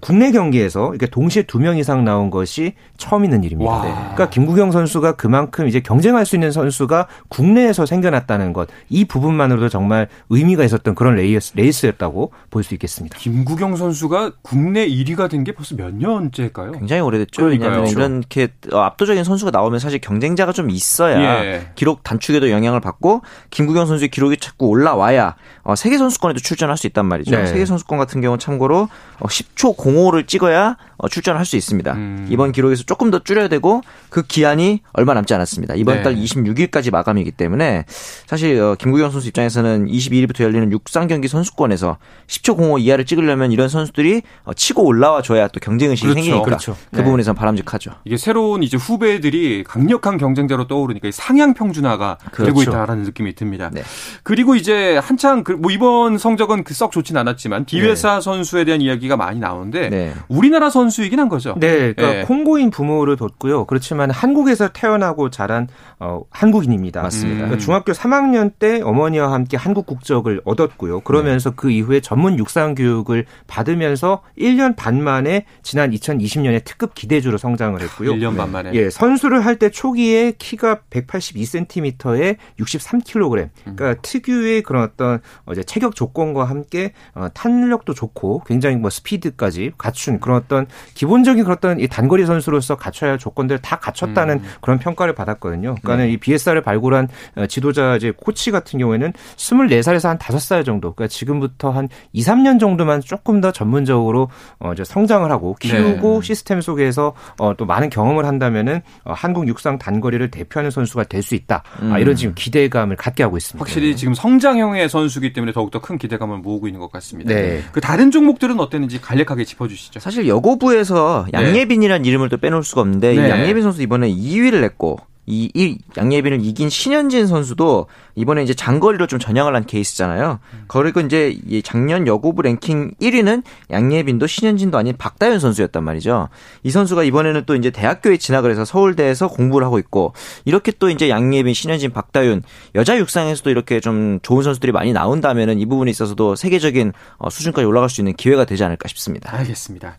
국내 0.00 0.32
경기에서 0.32 0.90
이렇게 0.90 1.06
동시에 1.06 1.42
두 1.44 1.58
명 1.58 1.78
이상 1.78 2.04
나온 2.04 2.30
것이 2.30 2.74
처음 2.96 3.24
있는 3.24 3.42
일입니다. 3.44 3.70
와. 3.70 3.80
그러니까 3.82 4.28
김국영 4.30 4.72
선수가 4.72 5.12
그만큼 5.16 5.68
이제 5.68 5.80
경쟁할 5.80 6.26
수 6.26 6.36
있는 6.36 6.50
선수가 6.52 7.06
국내에서 7.28 7.86
생겨났다는 7.86 8.52
것, 8.52 8.68
이 8.88 9.04
부분만으로도 9.04 9.68
정말 9.68 10.08
의미가 10.30 10.64
있었던 10.64 10.94
그런 10.94 11.14
레이스, 11.16 11.52
레이스였다고 11.56 12.32
볼 12.50 12.62
수 12.66 12.74
있겠습니다. 12.74 13.16
김구경 13.18 13.76
선수가 13.76 14.32
국내 14.42 14.86
1위가 14.88 15.30
된 15.30 15.44
게 15.44 15.52
벌써 15.52 15.76
몇 15.76 15.94
년째일까요? 15.94 16.72
굉장히 16.72 17.00
오래됐죠. 17.02 17.40
그러니까요. 17.42 17.82
왜냐하면 17.82 18.18
이렇게 18.18 18.48
어, 18.72 18.78
압도적인 18.80 19.22
선수가 19.22 19.52
나오면 19.52 19.78
사실 19.78 20.00
경쟁자가 20.00 20.52
좀 20.52 20.70
있어야 20.70 21.44
예. 21.44 21.68
기록 21.76 22.02
단축에도 22.02 22.50
영향을 22.50 22.80
받고 22.80 23.22
김구경 23.50 23.86
선수의 23.86 24.08
기록이 24.08 24.38
자꾸 24.38 24.66
올라와야 24.66 25.36
어, 25.62 25.76
세계 25.76 25.98
선수권에도 25.98 26.40
출전할 26.40 26.76
수 26.76 26.88
있단 26.88 27.06
말이죠. 27.06 27.30
네. 27.36 27.46
세계 27.46 27.64
선수권 27.66 27.98
같은 27.98 28.20
경우 28.20 28.34
는 28.34 28.38
참고로 28.40 28.88
어, 29.20 29.26
10초 29.26 29.75
05를 29.76 30.26
찍어야 30.26 30.76
어, 30.98 31.08
출전을 31.08 31.38
할수 31.38 31.56
있습니다. 31.56 31.92
음. 31.92 32.26
이번 32.30 32.52
기록에서 32.52 32.84
조금 32.84 33.10
더 33.10 33.18
줄여야 33.18 33.48
되고 33.48 33.82
그 34.08 34.22
기한이 34.22 34.80
얼마 34.92 35.12
남지 35.14 35.34
않았습니다. 35.34 35.74
이번 35.74 35.96
네. 35.96 36.02
달 36.02 36.14
26일까지 36.16 36.90
마감이기 36.90 37.32
때문에 37.32 37.84
사실 38.26 38.58
어, 38.60 38.76
김구경 38.78 39.10
선수 39.10 39.28
입장에서는 39.28 39.86
22일부터 39.88 40.42
열리는 40.44 40.72
육상 40.72 41.06
경기 41.08 41.28
선수권에서 41.28 41.98
10초 42.28 42.58
05 42.58 42.78
이하를 42.78 43.04
찍으려면 43.04 43.52
이런 43.52 43.68
선수들이 43.68 44.22
어, 44.44 44.54
치고 44.54 44.84
올라와 44.84 45.20
줘야 45.22 45.48
또 45.48 45.60
경쟁 45.60 45.90
의식이 45.90 46.06
그렇죠. 46.08 46.22
생기니까 46.22 46.44
그렇죠. 46.44 46.76
그 46.90 46.96
네. 46.96 47.04
부분에서 47.04 47.34
바람직하죠. 47.34 47.90
이게 48.04 48.16
새로운 48.16 48.62
이제 48.62 48.76
후배들이 48.76 49.64
강력한 49.66 50.16
경쟁자로 50.16 50.66
떠오르니까 50.66 51.08
이 51.08 51.12
상향 51.12 51.52
평준화가 51.54 52.18
되고 52.32 52.54
그렇죠. 52.54 52.70
있다라는 52.70 53.02
느낌이 53.02 53.34
듭니다. 53.34 53.70
네. 53.72 53.82
그리고 54.22 54.54
이제 54.54 54.96
한창 54.98 55.42
그 55.44 55.52
뭐 55.56 55.70
이번 55.72 56.16
성적은 56.18 56.62
그 56.64 56.74
썩 56.76 56.92
좋진 56.92 57.16
않았지만 57.16 57.64
디웨사 57.64 58.20
선수에 58.20 58.64
대한 58.64 58.82
이야기가 58.82 59.16
많이 59.16 59.40
나오는데 59.40 59.88
네. 59.88 60.12
우리나라 60.28 60.68
선수 60.68 60.85
이긴 61.04 61.20
한 61.20 61.28
거죠. 61.28 61.54
네, 61.58 61.92
그러니까 61.92 62.20
예. 62.20 62.22
콩고인 62.24 62.70
부모를 62.70 63.16
뒀고요. 63.16 63.64
그렇지만 63.66 64.10
한국에서 64.10 64.68
태어나고 64.68 65.30
자란 65.30 65.68
어, 65.98 66.22
한국인입니다. 66.30 67.02
맞습니다. 67.02 67.36
음. 67.36 67.46
그러니까 67.46 67.58
중학교 67.58 67.92
3학년 67.92 68.52
때 68.58 68.80
어머니와 68.82 69.32
함께 69.32 69.56
한국 69.56 69.86
국적을 69.86 70.40
얻었고요. 70.44 71.00
그러면서 71.00 71.50
그 71.50 71.70
이후에 71.70 72.00
전문 72.00 72.38
육상 72.38 72.74
교육을 72.74 73.24
받으면서 73.46 74.22
1년 74.38 74.76
반 74.76 75.02
만에 75.02 75.44
지난 75.62 75.90
2020년에 75.90 76.64
특급 76.64 76.94
기대주로 76.94 77.38
성장을 77.38 77.80
했고요. 77.80 78.12
1년 78.12 78.36
반 78.36 78.52
만에. 78.52 78.70
예, 78.74 78.90
선수를 78.90 79.44
할 79.44 79.56
때 79.56 79.70
초기에 79.70 80.32
키가 80.38 80.80
182cm에 80.90 82.36
63kg. 82.60 83.48
그러니까 83.62 83.94
특유의 84.02 84.62
그런 84.62 84.82
어떤 84.84 85.20
어, 85.44 85.52
이제 85.52 85.62
체격 85.62 85.94
조건과 85.94 86.44
함께 86.44 86.92
어, 87.14 87.28
탄력도 87.32 87.94
좋고 87.94 88.42
굉장히 88.46 88.76
뭐 88.76 88.90
스피드까지 88.90 89.72
갖춘 89.78 90.20
그런 90.20 90.36
어떤 90.36 90.66
기본적인 90.94 91.46
어떤 91.50 91.78
이 91.78 91.86
단거리 91.86 92.26
선수로서 92.26 92.76
갖춰야 92.76 93.12
할 93.12 93.18
조건들 93.18 93.58
다 93.58 93.76
갖췄다는 93.76 94.40
그런 94.60 94.78
평가를 94.78 95.14
받았거든요. 95.14 95.76
그러니까는 95.82 96.08
이 96.10 96.16
BSR을 96.16 96.62
발굴한 96.62 97.08
어, 97.36 97.46
지도자 97.46 97.96
이제 97.96 98.12
코치 98.16 98.50
같은 98.50 98.78
경우에는 98.78 99.12
24살에서 99.36 100.08
한 100.08 100.18
5살 100.18 100.64
정도. 100.64 100.94
그러니까 100.94 101.08
지금부터 101.12 101.70
한 101.70 101.88
2, 102.12 102.22
3년 102.22 102.58
정도만 102.58 103.02
조금 103.02 103.40
더 103.42 103.52
전문적으로 103.52 104.30
어, 104.58 104.72
이제 104.72 104.84
성장을 104.84 105.30
하고 105.30 105.54
키우고 105.60 106.22
시스템 106.22 106.60
속에서 106.62 107.14
어, 107.38 107.54
또 107.56 107.66
많은 107.66 107.90
경험을 107.90 108.24
한다면은 108.24 108.80
어, 109.04 109.12
한국 109.12 109.46
육상 109.48 109.78
단거리를 109.78 110.30
대표하는 110.30 110.70
선수가 110.70 111.04
될 111.04 111.26
수 111.26 111.34
있다. 111.34 111.62
아, 111.90 111.98
이런 111.98 112.16
지금 112.16 112.34
기대감을 112.34 112.96
갖게 112.96 113.22
하고 113.22 113.36
있습니다. 113.36 113.62
확실히 113.62 113.96
지금 113.96 114.14
성장형의 114.14 114.88
선수기 114.88 115.32
때문에 115.32 115.52
더욱더 115.52 115.80
큰 115.80 115.98
기대감을 115.98 116.38
모으고 116.38 116.68
있는 116.68 116.80
것 116.80 116.90
같습니다. 116.92 117.34
네. 117.34 117.62
그 117.72 117.80
다른 117.80 118.10
종목들은 118.10 118.58
어땠는지 118.60 119.00
간략하게 119.00 119.44
짚어주시죠. 119.44 120.00
사실 120.00 120.28
여고부 120.28 120.65
에서 120.74 121.26
네. 121.32 121.38
양예빈이라는 121.38 122.04
이름을 122.04 122.28
또 122.28 122.36
빼놓을 122.36 122.62
수가 122.62 122.82
없는데 122.82 123.14
네. 123.14 123.26
이 123.26 123.30
양예빈 123.30 123.62
선수 123.62 123.82
이번에 123.82 124.10
2위를 124.10 124.60
냈고 124.60 124.98
이, 125.26 125.50
이 125.54 125.78
양예빈을 125.96 126.44
이긴 126.44 126.70
신현진 126.70 127.26
선수도 127.26 127.86
이번에 128.14 128.42
이제 128.42 128.54
장거리로 128.54 129.06
좀 129.06 129.18
전향을 129.18 129.54
한 129.54 129.66
케이스잖아요. 129.66 130.38
그리고 130.68 131.00
이제 131.00 131.36
이 131.46 131.62
작년 131.62 132.06
여고부 132.06 132.42
랭킹 132.42 132.92
1위는 133.00 133.42
양예빈도 133.70 134.26
신현진도 134.26 134.78
아닌 134.78 134.94
박다현 134.96 135.40
선수였단 135.40 135.82
말이죠. 135.82 136.28
이 136.62 136.70
선수가 136.70 137.02
이번에는 137.04 137.42
또 137.46 137.56
이제 137.56 137.70
대학교에 137.70 138.16
진학을 138.16 138.50
해서 138.50 138.64
서울대에서 138.64 139.28
공부를 139.28 139.66
하고 139.66 139.78
있고 139.78 140.12
이렇게 140.44 140.72
또 140.78 140.88
이제 140.90 141.08
양예빈, 141.10 141.54
신현진, 141.54 141.90
박다윤 141.90 142.42
여자 142.76 142.96
육상에서도 142.96 143.50
이렇게 143.50 143.80
좀 143.80 144.20
좋은 144.22 144.42
선수들이 144.42 144.72
많이 144.72 144.92
나온다면은 144.92 145.58
이 145.58 145.66
부분에 145.66 145.90
있어서도 145.90 146.36
세계적인 146.36 146.92
어, 147.18 147.30
수준까지 147.30 147.66
올라갈 147.66 147.90
수 147.90 148.00
있는 148.00 148.14
기회가 148.14 148.44
되지 148.44 148.62
않을까 148.62 148.88
싶습니다. 148.88 149.34
알겠습니다. 149.36 149.98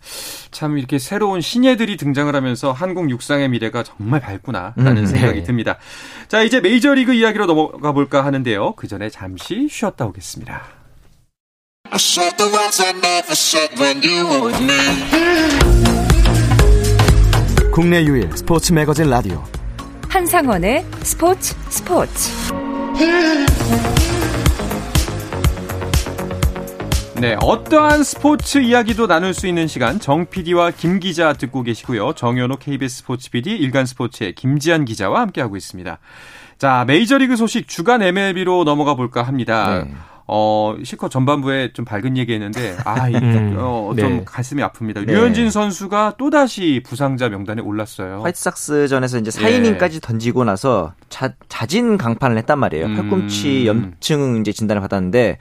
참 0.51 0.77
이렇게 0.77 0.99
새로운 0.99 1.41
신예들이 1.41 1.97
등장을 1.97 2.33
하면서 2.33 2.71
한국 2.71 3.09
육상의 3.09 3.49
미래가 3.49 3.83
정말 3.83 4.21
밝구나라는 4.21 4.97
음, 4.97 5.05
생각이 5.17 5.39
네. 5.39 5.45
듭니다. 5.45 5.77
자 6.27 6.41
이제 6.41 6.59
메이저리그 6.59 7.13
이야기로 7.13 7.45
넘어가 7.45 7.91
볼까 7.91 8.25
하는데요. 8.25 8.73
그 8.75 8.87
전에 8.87 9.09
잠시 9.09 9.67
쉬었다 9.69 10.05
오겠습니다. 10.05 10.63
I 11.89 11.95
said 11.95 12.35
the 12.37 12.51
words 12.51 12.81
I 12.81 12.89
never 12.89 13.31
said 13.31 13.81
when 13.81 14.01
you 14.03 14.27
were 14.27 14.45
with 14.47 14.61
me. 14.63 14.77
국내 17.71 18.03
유일 18.03 18.35
스포츠 18.35 18.73
매거진 18.73 19.09
라디오 19.09 19.43
한상원의 20.09 20.83
스포츠 21.03 21.55
스포츠 21.69 22.31
네, 27.19 27.35
어떠한 27.41 28.03
스포츠 28.03 28.59
이야기도 28.59 29.07
나눌 29.07 29.33
수 29.33 29.47
있는 29.47 29.65
시간 29.65 29.99
정 29.99 30.27
PD와 30.27 30.69
김 30.69 30.99
기자 30.99 31.33
듣고 31.33 31.63
계시고요. 31.63 32.13
정현호 32.13 32.57
KBS 32.57 32.97
스포츠 32.97 33.31
PD, 33.31 33.55
일간 33.55 33.87
스포츠의 33.87 34.35
김지한 34.35 34.85
기자와 34.85 35.21
함께하고 35.21 35.57
있습니다. 35.57 35.97
자, 36.59 36.85
메이저리그 36.85 37.35
소식 37.35 37.67
주간 37.67 38.03
MLB로 38.03 38.65
넘어가 38.65 38.93
볼까 38.93 39.23
합니다. 39.23 39.83
네. 39.83 39.91
어, 40.27 40.75
실컷 40.83 41.09
전반부에 41.09 41.71
좀 41.73 41.85
밝은 41.85 42.17
얘기 42.17 42.33
했는데, 42.33 42.75
아, 42.83 43.07
이, 43.09 43.15
음, 43.15 43.55
어, 43.57 43.93
좀 43.97 44.17
네. 44.17 44.21
가슴이 44.25 44.61
아픕니다. 44.61 45.05
네. 45.05 45.13
류현진 45.13 45.49
선수가 45.49 46.15
또다시 46.17 46.83
부상자 46.85 47.29
명단에 47.29 47.61
올랐어요. 47.61 48.21
화이트삭스전에서 48.23 49.19
이제 49.19 49.31
예. 49.41 49.61
4이닝까지 49.77 50.03
던지고 50.03 50.43
나서 50.43 50.93
자, 51.09 51.33
자진 51.47 51.97
강판을 51.97 52.37
했단 52.39 52.59
말이에요. 52.59 52.87
음. 52.87 52.95
팔꿈치 52.95 53.65
염증 53.65 54.41
이제 54.41 54.51
진단을 54.51 54.81
받았는데 54.81 55.37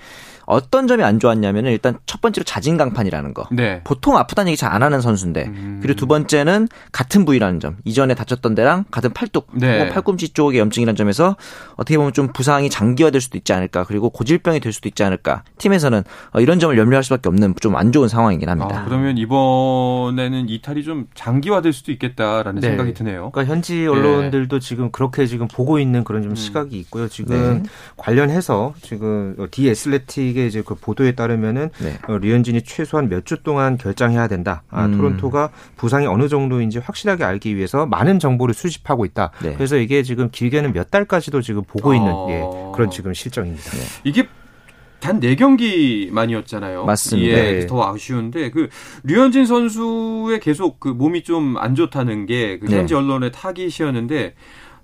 어떤 0.46 0.86
점이 0.86 1.02
안 1.02 1.18
좋았냐면은 1.20 1.72
일단 1.72 1.98
첫 2.06 2.20
번째로 2.20 2.44
자진 2.44 2.76
강판이라는 2.76 3.34
거. 3.34 3.46
네. 3.50 3.80
보통 3.84 4.16
아프다는 4.16 4.48
얘기 4.50 4.56
잘 4.56 4.66
안 4.76 4.82
하는 4.82 5.00
선수인데 5.00 5.44
음. 5.46 5.78
그리고 5.80 5.96
두 5.96 6.06
번째는 6.06 6.68
같은 6.92 7.24
부위라는 7.24 7.60
점 7.60 7.76
이전에 7.84 8.14
다쳤던 8.14 8.54
데랑 8.54 8.84
같은 8.90 9.12
팔뚝 9.12 9.48
네. 9.52 9.78
혹은 9.78 9.92
팔꿈치 9.92 10.30
쪽에 10.30 10.58
염증이라는 10.58 10.96
점에서 10.96 11.36
어떻게 11.76 11.96
보면 11.96 12.12
좀 12.12 12.28
부상이 12.32 12.68
장기화될 12.68 13.20
수도 13.20 13.38
있지 13.38 13.52
않을까 13.52 13.84
그리고 13.84 14.10
고질병이 14.10 14.60
될 14.60 14.72
수도 14.72 14.88
있지 14.88 15.02
않을까 15.04 15.44
팀에서는 15.58 16.02
어, 16.32 16.40
이런 16.40 16.58
점을 16.58 16.76
염려할 16.76 17.04
수밖에 17.04 17.28
없는 17.28 17.54
좀 17.60 17.74
안 17.76 17.92
좋은 17.92 18.08
상황이긴 18.08 18.48
합니다. 18.48 18.80
아, 18.80 18.84
그러면 18.86 19.16
이번에는 19.66 20.48
이탈이 20.48 20.82
좀 20.82 21.06
장기화될 21.14 21.72
수도 21.72 21.92
있겠다라는 21.92 22.60
네. 22.60 22.68
생각이 22.68 22.94
드네요. 22.94 23.30
그러니까 23.30 23.52
현지 23.52 23.86
언론들도 23.86 24.58
지금 24.60 24.90
그렇게 24.90 25.26
지금 25.26 25.46
보고 25.48 25.78
있는 25.78 26.04
그런 26.04 26.22
좀 26.22 26.34
시각이 26.34 26.76
있고요. 26.80 27.08
지금 27.08 27.64
관련해서 27.96 28.74
지금 28.82 29.36
디 29.50 29.68
애슬레틱 29.70 30.35
의 30.42 30.48
이제 30.48 30.62
그 30.64 30.74
보도에 30.74 31.12
따르면은 31.12 31.70
네. 31.80 31.98
어, 32.08 32.18
류현진이 32.18 32.62
최소한 32.62 33.08
몇 33.08 33.24
주 33.24 33.42
동안 33.42 33.76
결장해야 33.76 34.28
된다. 34.28 34.62
아, 34.70 34.84
음. 34.86 34.96
토론토가 34.96 35.50
부상이 35.76 36.06
어느 36.06 36.28
정도인지 36.28 36.78
확실하게 36.78 37.24
알기 37.24 37.56
위해서 37.56 37.86
많은 37.86 38.18
정보를 38.18 38.54
수집하고 38.54 39.04
있다. 39.04 39.32
네. 39.42 39.54
그래서 39.54 39.76
이게 39.76 40.02
지금 40.02 40.28
길게는 40.30 40.72
몇 40.72 40.90
달까지도 40.90 41.42
지금 41.42 41.62
보고 41.64 41.92
있는 41.94 42.12
어. 42.12 42.26
예, 42.30 42.42
그런 42.74 42.90
지금 42.90 43.12
실정입니다. 43.14 43.70
이게 44.04 44.28
단 45.00 45.20
4경기만이었잖아요. 45.20 46.84
맞습니다. 46.84 47.28
예, 47.38 47.52
네. 47.60 47.66
더 47.66 47.92
아쉬운데 47.92 48.50
그 48.50 48.68
류현진 49.04 49.46
선수의 49.46 50.40
계속 50.40 50.80
그 50.80 50.88
몸이 50.88 51.22
좀 51.22 51.56
안 51.58 51.74
좋다는 51.74 52.26
게그 52.26 52.66
네. 52.66 52.78
현지 52.78 52.94
언론의 52.94 53.32
타깃이었는데 53.32 54.34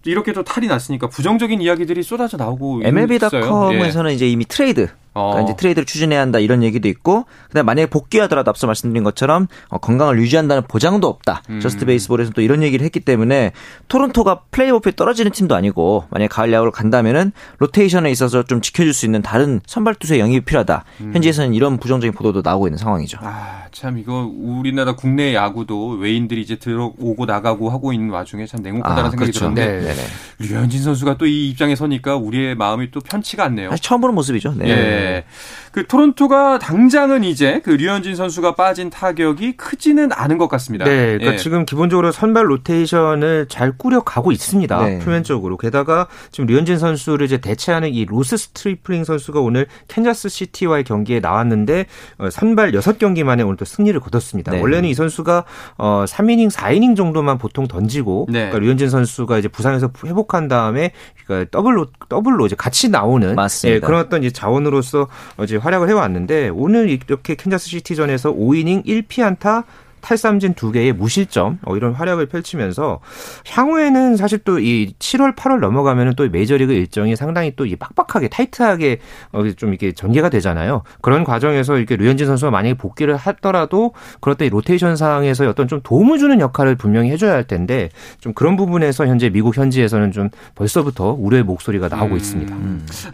또 0.03 0.11
이렇게 0.11 0.33
또 0.33 0.43
탈이 0.43 0.67
났으니까 0.67 1.09
부정적인 1.09 1.61
이야기들이 1.61 2.03
쏟아져 2.03 2.37
나오고 2.37 2.81
있어요. 2.81 2.87
예. 2.87 2.89
MLB.com에서는 2.89 4.13
이제 4.13 4.29
이미 4.29 4.45
트레이드 4.45 4.89
그러니까 5.13 5.41
어. 5.41 5.43
이제 5.43 5.57
트레이드를 5.57 5.85
추진해야 5.85 6.21
한다 6.21 6.39
이런 6.39 6.63
얘기도 6.63 6.89
있고 6.89 7.25
그다음 7.49 7.67
만약에 7.67 7.87
복귀하더라도 7.87 8.51
앞서 8.51 8.67
말씀드린 8.67 9.03
것처럼 9.03 9.49
어, 9.69 9.79
건강을 9.79 10.19
유지한다는 10.21 10.63
보장도 10.69 11.09
없다. 11.09 11.43
음. 11.51 11.61
저스트 11.61 11.85
베이스볼에서는 11.87 12.33
또 12.35 12.41
이런 12.41 12.63
얘기를 12.63 12.85
했기 12.85 13.01
때문에 13.01 13.53
토론토가 13.89 14.43
플레이오프에 14.51 14.93
떨어지는 14.97 15.33
팀도 15.33 15.55
아니고 15.55 16.05
만약에 16.11 16.29
가을 16.29 16.53
야구를 16.53 16.71
간다면은 16.73 17.33
로테이션에 17.59 18.11
있어서 18.13 18.43
좀 18.45 18.61
지켜줄 18.61 18.95
수 18.95 19.05
있는 19.05 19.23
다른 19.23 19.61
선발 19.67 19.97
투수의 19.97 20.21
영입이 20.21 20.43
필요하다. 20.43 20.85
현지에서는 21.13 21.55
이런 21.55 21.79
부정적인 21.79 22.13
보도도 22.15 22.43
나오고 22.45 22.69
있는 22.69 22.79
상황이죠. 22.79 23.19
음. 23.23 23.27
아, 23.27 23.65
참 23.73 23.99
이거 23.99 24.31
우리나라 24.33 24.95
국내 24.95 25.35
야구도 25.35 25.89
외인들이 25.99 26.41
이제 26.41 26.57
들어오고 26.57 27.27
나가고 27.27 27.71
하고 27.71 27.93
있는 27.93 28.11
와중에 28.11 28.47
참 28.47 28.63
냉혹하다는 28.63 29.05
아, 29.05 29.11
생각이 29.11 29.33
그렇죠. 29.33 29.53
들었는데 29.53 29.81
네. 29.81 29.95
네네. 29.95 30.07
류현진 30.49 30.83
선수가 30.83 31.17
또 31.19 31.33
이 31.33 31.49
입장에 31.49 31.75
서니까 31.75 32.17
우리의 32.17 32.55
마음이 32.57 32.91
또 32.91 33.01
편치가 33.01 33.45
않네요. 33.45 33.71
처음 33.81 34.01
보는 34.03 34.15
모습이죠. 34.15 34.55
네. 34.57 34.69
예. 34.69 35.02
네. 35.03 35.25
그 35.73 35.87
토론토가 35.87 36.59
당장은 36.59 37.25
이제 37.25 37.63
그 37.65 37.71
류현진 37.71 38.15
선수가 38.15 38.55
빠진 38.55 38.91
타격이 38.91 39.57
크지는 39.57 40.11
않은 40.13 40.37
것 40.37 40.49
같습니다. 40.49 40.85
네, 40.85 41.07
그러니까 41.19 41.33
예. 41.33 41.37
지금 41.39 41.65
기본적으로 41.65 42.13
선발 42.13 42.51
로테이션을 42.51 43.47
잘 43.49 43.73
꾸려가고 43.79 44.33
있습니다. 44.33 44.85
네. 44.85 44.99
표면적으로. 44.99 45.57
게다가 45.57 46.09
지금 46.31 46.47
류현진 46.47 46.79
선수를 46.79 47.25
이제 47.25 47.39
대체하는 47.39 47.89
이 47.95 48.05
로스 48.05 48.37
스트리플링 48.37 49.05
선수가 49.05 49.41
오늘 49.41 49.67
캔자스 49.89 50.29
시티와의 50.29 50.85
경기에 50.85 51.21
나왔는데 51.21 51.87
어, 52.19 52.29
선발 52.29 52.73
6경기 52.73 53.25
만에 53.25 53.43
오늘 53.43 53.57
또 53.57 53.65
승리를 53.65 53.99
거뒀습니다. 53.99 54.53
네. 54.53 54.61
원래는 54.61 54.91
이 54.91 54.95
선수가 54.95 55.45
어 55.79 56.05
3이닝, 56.07 56.51
4이닝 56.51 56.97
정도만 56.97 57.39
보통 57.39 57.67
던지고 57.67 58.27
네. 58.29 58.51
그러니까 58.51 58.59
류현진 58.59 58.91
선수가 58.91 59.39
이제 59.39 59.49
부상에서 59.49 59.91
회복한 60.05 60.49
다음에 60.49 60.93
그러니까 61.25 61.51
더블로 61.51 61.87
더블로 62.11 62.45
이제 62.45 62.57
같이 62.57 62.91
나오는 62.91 63.35
맞습니다. 63.35 63.77
예, 63.77 63.81
그런 63.81 64.01
어떤 64.01 64.23
이제 64.23 64.31
자원으로서 64.33 65.09
이제 65.43 65.62
활약을 65.63 65.89
해왔는데 65.89 66.49
오늘 66.51 66.89
이렇게 66.89 67.35
캔자스 67.35 67.69
시티전에서 67.69 68.33
5이닝 68.35 68.85
1피안타 68.85 69.65
탈삼진 70.03 70.55
두 70.55 70.71
개의 70.73 70.93
무실점 70.93 71.59
어, 71.63 71.77
이런 71.77 71.93
활약을 71.95 72.27
펼치면서 72.27 73.01
향후에는 73.49 74.17
사실 74.17 74.39
또 74.39 74.59
이 74.59 74.95
7월 74.99 75.35
8월 75.35 75.61
넘어가면은 75.61 76.15
또 76.15 76.29
메이저리그 76.29 76.73
일정이 76.73 77.17
상당히 77.17 77.55
또 77.57 77.65
이 77.65 77.77
빡빡하게 77.77 78.29
타이트하게 78.29 78.99
어, 79.33 79.49
좀 79.57 79.71
이렇게 79.71 79.93
전개가 79.93 80.29
되잖아요. 80.29 80.83
그런 81.01 81.23
과정에서 81.25 81.79
이렇게 81.79 81.97
류현진 81.97 82.27
선수가 82.27 82.51
만약에 82.51 82.75
복귀를 82.75 83.17
하더라도 83.17 83.93
그럴 84.21 84.37
때 84.37 84.49
로테이션 84.49 84.97
상황에서 84.97 85.49
어떤 85.49 85.69
좀 85.69 85.81
도움을 85.83 86.19
주는 86.19 86.41
역할을 86.41 86.75
분명히 86.75 87.11
해줘야 87.11 87.33
할 87.33 87.45
텐데 87.45 87.89
좀 88.21 88.33
그런 88.35 88.57
부분에서 88.57 89.07
현재 89.07 89.31
미국 89.31 89.57
현지에서는 89.57 90.11
좀 90.13 90.29
벌써부터 90.57 91.17
우려의 91.19 91.45
목소리가 91.45 91.89
나오고 91.89 92.15
음. 92.15 92.17
있습니다. 92.17 92.57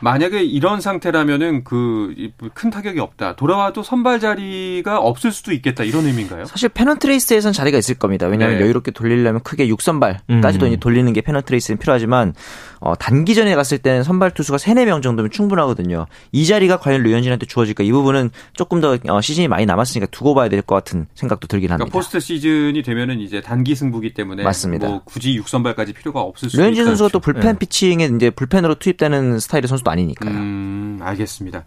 만약에 0.00 0.42
이런 0.42 0.80
상태라면은 0.80 1.64
그 1.64 2.14
큰 2.54 2.70
타격이 2.70 2.98
없다. 3.00 3.36
돌아와도 3.36 3.82
선발 3.82 4.20
자리가 4.20 4.98
없을 4.98 5.30
수도 5.32 5.52
있겠다. 5.52 5.84
이런 5.84 6.06
의미인가요? 6.06 6.44
사실 6.46 6.68
페넌트레이스에선 6.78 7.52
자리가 7.52 7.76
있을 7.78 7.96
겁니다. 7.96 8.28
왜냐하면 8.28 8.58
네. 8.58 8.64
여유롭게 8.64 8.92
돌리려면 8.92 9.42
크게 9.42 9.66
6선발까지도 9.68 10.62
음. 10.62 10.66
이제 10.68 10.76
돌리는 10.76 11.12
게 11.12 11.20
페넌트레이스는 11.22 11.78
필요하지만 11.78 12.34
어, 12.80 12.94
단기전에 12.94 13.54
갔을 13.54 13.78
때는 13.78 14.02
선발 14.02 14.32
투수가 14.32 14.58
3, 14.58 14.74
4명 14.76 15.02
정도면 15.02 15.30
충분하거든요. 15.30 16.06
이 16.32 16.46
자리가 16.46 16.78
과연 16.78 17.02
류현진한테 17.02 17.46
주어질까 17.46 17.82
이 17.84 17.90
부분은 17.92 18.30
조금 18.52 18.80
더 18.80 18.96
어, 19.08 19.20
시즌이 19.20 19.48
많이 19.48 19.66
남았으니까 19.66 20.06
두고 20.10 20.34
봐야 20.34 20.48
될 20.48 20.62
것 20.62 20.74
같은 20.74 21.06
생각도 21.14 21.46
들긴 21.48 21.70
합니다. 21.70 21.84
그러니까 21.86 21.98
포스트 21.98 22.20
시즌이 22.20 22.82
되면은 22.82 23.20
이제 23.20 23.40
단기 23.40 23.74
승부기 23.74 24.12
때문에 24.14 24.42
맞습니다. 24.42 24.86
뭐 24.88 25.02
굳이 25.04 25.38
6선발까지 25.40 25.94
필요가 25.94 26.20
없을 26.20 26.50
수도 26.50 26.60
류현진. 26.62 26.84
선수가 26.84 27.08
또 27.10 27.20
불펜 27.20 27.52
네. 27.54 27.58
피칭에 27.58 28.10
이제 28.16 28.30
불펜으로 28.30 28.74
투입되는 28.74 29.38
스타일의 29.38 29.66
선수도 29.68 29.90
아니니까요. 29.90 30.30
음, 30.30 30.98
알겠습니다. 31.02 31.64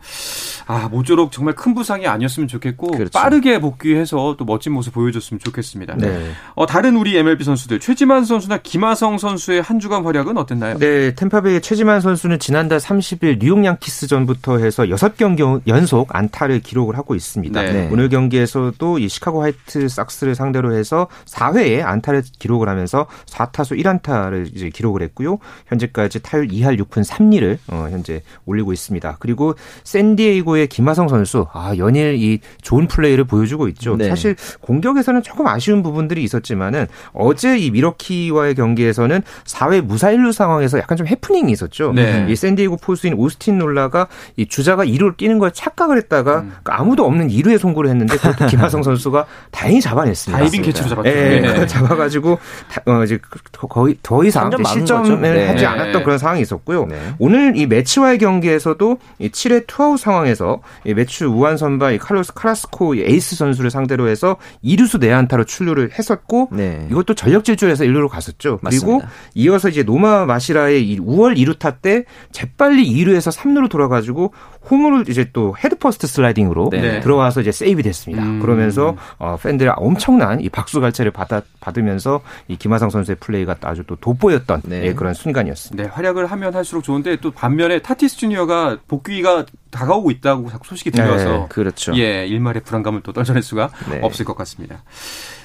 아, 0.68 0.88
모쪼록 0.90 1.32
정말 1.32 1.56
큰 1.56 1.74
부상이 1.74 2.06
아니었으면 2.08 2.48
좋겠고 2.48 2.92
그렇죠. 2.92 3.12
빠르게 3.18 3.60
복귀해서 3.60 4.36
또 4.38 4.46
멋진 4.46 4.74
모습 4.74 4.94
보여줬으면 4.94 5.40
좋겠습니다. 5.40 5.96
네. 5.98 6.32
어, 6.56 6.66
다른 6.66 6.96
우리 6.96 7.18
MLB 7.18 7.44
선수들 7.44 7.80
최지만 7.80 8.26
선수나 8.26 8.58
김하성 8.60 9.18
선수의 9.18 9.62
한 9.62 9.80
주간 9.80 10.04
활약은 10.06 10.38
어땠나요? 10.38 10.78
네, 10.78 11.01
템파베이의 11.16 11.62
최지만 11.62 12.02
선수는 12.02 12.40
지난달 12.40 12.80
30일 12.80 13.40
뉴욕 13.40 13.64
양키스 13.64 14.08
전부터 14.08 14.60
해서 14.60 14.84
6경기 14.84 15.62
연속 15.68 16.16
안타를 16.16 16.60
기록을 16.60 16.98
하고 16.98 17.16
있습니다. 17.16 17.62
네. 17.62 17.90
오늘 17.92 18.10
경기에서도 18.10 19.00
이 19.00 19.10
시카고 19.10 19.42
화이트 19.42 19.90
삭스를 19.90 20.36
상대로 20.36 20.76
해서 20.76 21.08
4회에 21.26 21.84
안타를 21.84 22.24
기록을 22.40 22.70
하면서 22.70 23.08
4타수 23.26 23.80
1안타를 23.82 24.56
이제 24.56 24.70
기록을 24.70 25.02
했고요. 25.02 25.40
현재까지 25.68 26.22
타율 26.22 26.48
2할 26.48 26.80
6푼 26.80 27.04
3리를 27.04 27.58
어, 27.68 27.88
현재 27.90 28.22
올리고 28.46 28.72
있습니다. 28.74 29.18
그리고 29.20 29.56
샌디에이고의 29.84 30.68
김하성 30.68 31.08
선수 31.08 31.48
아, 31.54 31.74
연일 31.78 32.16
이 32.16 32.40
좋은 32.62 32.88
플레이를 32.88 33.24
보여주고 33.26 33.68
있죠. 33.70 33.96
네. 33.96 34.10
사실 34.10 34.36
공격에서는 34.62 35.24
조금 35.24 35.48
아쉬운 35.48 35.84
부분들이 35.84 36.24
있었지만은 36.24 36.88
어제 37.14 37.58
이 37.58 37.72
밀워키와의 37.72 38.56
경기에서는 38.56 39.22
4회 39.46 39.82
무사 39.82 40.10
1루 40.10 40.32
상황에서 40.32 40.78
약간 40.78 40.91
좀 40.96 41.08
해프닝이 41.08 41.52
있었죠. 41.52 41.94
네. 41.94 42.26
이 42.30 42.36
샌디에이고 42.36 42.78
포수인 42.78 43.14
오스틴 43.16 43.58
놀라가 43.58 44.08
이 44.38 44.46
주자가 44.48 44.86
2루를 44.86 45.18
뛰는 45.18 45.40
걸 45.40 45.52
착각을 45.52 45.98
했다가 45.98 46.40
음. 46.42 46.54
그 46.64 46.72
아무도 46.72 47.06
없는 47.06 47.28
2루에 47.30 47.58
송구를 47.58 47.90
했는데 47.90 48.16
그것도 48.18 48.48
김하성 48.48 48.84
선수가 48.84 49.26
다행히 49.52 49.82
잡아냈습니다. 49.82 50.38
다이빙 50.44 50.62
캐치로 50.64 50.90
잡았죠. 50.90 51.10
예, 51.10 51.40
네. 51.42 51.68
잡아가지고 51.68 52.40
다- 52.70 52.82
어, 52.86 53.04
이제 53.04 53.20
더- 53.52 53.68
거의 53.68 53.98
더 54.04 54.24
이상 54.24 54.50
실점을. 54.66 55.22
네. 55.22 55.48
하지 55.48 55.62
네. 55.62 55.66
않았던 55.66 56.04
그런 56.04 56.18
상황이 56.18 56.42
있었고요. 56.42 56.86
네. 56.88 56.98
오늘 57.20 57.54
이 57.56 57.66
메츠와의 57.68 58.18
경기에서도 58.18 58.98
이 59.20 59.30
7회 59.30 59.66
투아웃 59.68 60.00
상황에서 60.00 60.62
이 60.86 60.94
메츠 60.94 61.26
우완 61.26 61.58
선발 61.58 61.94
이 61.94 61.98
카를로스 61.98 62.34
카라스코 62.34 62.96
이 62.96 63.02
에이스 63.02 63.36
선수를 63.36 63.70
상대로 63.72 64.08
해서 64.08 64.38
2루수 64.64 65.00
내야안타로 65.00 65.46
출루를 65.46 65.92
했었고 65.98 66.50
네. 66.52 66.88
이것도 66.92 67.14
전력 67.14 67.44
질주해서 67.46 67.84
1루로 67.86 68.08
갔었죠. 68.10 68.60
그리고 68.64 68.94
맞습니다. 68.98 69.10
이어서 69.36 69.70
이제 69.70 69.84
노마 69.84 70.26
마자라의 70.26 70.81
이 70.82 71.00
우월 71.00 71.38
2루타 71.38 71.82
때 71.82 72.06
재빨리 72.32 72.86
2루에서 72.86 73.36
3루로 73.36 73.70
돌아가지고 73.70 74.34
홈으로 74.70 75.02
이제 75.08 75.30
또 75.34 75.56
헤드퍼스트 75.58 76.08
슬라이딩으로 76.08 76.70
네. 76.72 77.00
들어와서 77.00 77.42
이제 77.42 77.52
세이브 77.52 77.82
됐습니다. 77.84 78.24
음. 78.24 78.40
그러면서 78.40 78.96
어, 79.18 79.38
팬들의 79.42 79.74
엄청난 79.76 80.40
이 80.40 80.50
박수 80.50 80.80
갈채를 80.80 81.12
받아 81.12 81.42
받으면서 81.60 82.22
이 82.48 82.58
김하성 82.58 82.90
선수의 82.90 83.18
플레이가 83.20 83.56
아주 83.62 83.84
또 83.86 83.96
돋보였던 83.96 84.62
네. 84.66 84.84
예, 84.86 84.94
그런 84.94 85.14
순간이었습니다. 85.14 85.84
네, 85.84 85.90
활약을 85.90 86.28
하면 86.28 86.54
할수록 86.54 86.84
좋은데 86.84 87.18
또 87.18 87.32
반면에 87.32 87.80
타티스 87.80 88.18
주니어가 88.18 88.80
복귀가 88.88 89.46
다가오고 89.72 90.12
있다고 90.12 90.50
자꾸 90.50 90.68
소식이 90.68 90.92
들려서 90.92 91.32
네, 91.32 91.46
그렇죠. 91.50 91.96
예, 91.98 92.26
일말의 92.28 92.64
불안감을 92.64 93.02
또 93.02 93.14
떨쳐낼 93.14 93.42
수가 93.42 93.70
네. 93.90 94.00
없을 94.02 94.26
것 94.26 94.36
같습니다. 94.36 94.84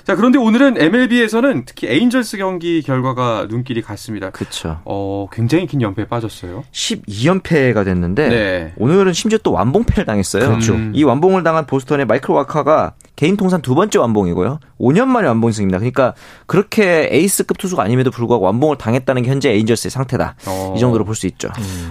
자, 0.04 0.14
그런데 0.14 0.38
오늘은 0.38 0.80
MLB에서는 0.80 1.64
특히 1.64 1.88
에인절스 1.88 2.36
경기 2.36 2.80
결과가 2.80 3.46
눈길이 3.48 3.82
갔습니다. 3.82 4.30
그렇죠. 4.30 4.80
어, 4.84 5.26
굉장히 5.32 5.66
긴 5.66 5.80
연패에 5.80 6.06
빠졌어요. 6.06 6.62
12연패가 6.70 7.84
됐는데 7.84 8.28
네. 8.28 8.72
오늘 8.76 9.05
은 9.06 9.12
심지어 9.12 9.38
또 9.42 9.52
완봉패를 9.52 10.04
당했어요. 10.04 10.48
그렇죠. 10.48 10.76
이 10.92 11.04
완봉을 11.04 11.42
당한 11.42 11.66
보스턴의 11.66 12.06
마이클 12.06 12.34
와카가 12.34 12.94
개인 13.16 13.36
통산 13.36 13.62
두 13.62 13.74
번째 13.74 13.98
완봉이고요. 13.98 14.60
5년 14.78 15.06
만에 15.06 15.26
완봉 15.28 15.50
승입니다. 15.50 15.78
그러니까 15.78 16.12
그렇게 16.46 17.08
에이스급 17.10 17.56
투수가 17.56 17.82
아님에도 17.82 18.10
불구하고 18.10 18.44
완봉을 18.44 18.76
당했다는 18.76 19.22
게 19.22 19.30
현재 19.30 19.50
에인절스의 19.50 19.90
상태다. 19.90 20.36
어. 20.46 20.74
이 20.76 20.80
정도로 20.80 21.04
볼 21.04 21.14
수 21.16 21.26
있죠. 21.26 21.48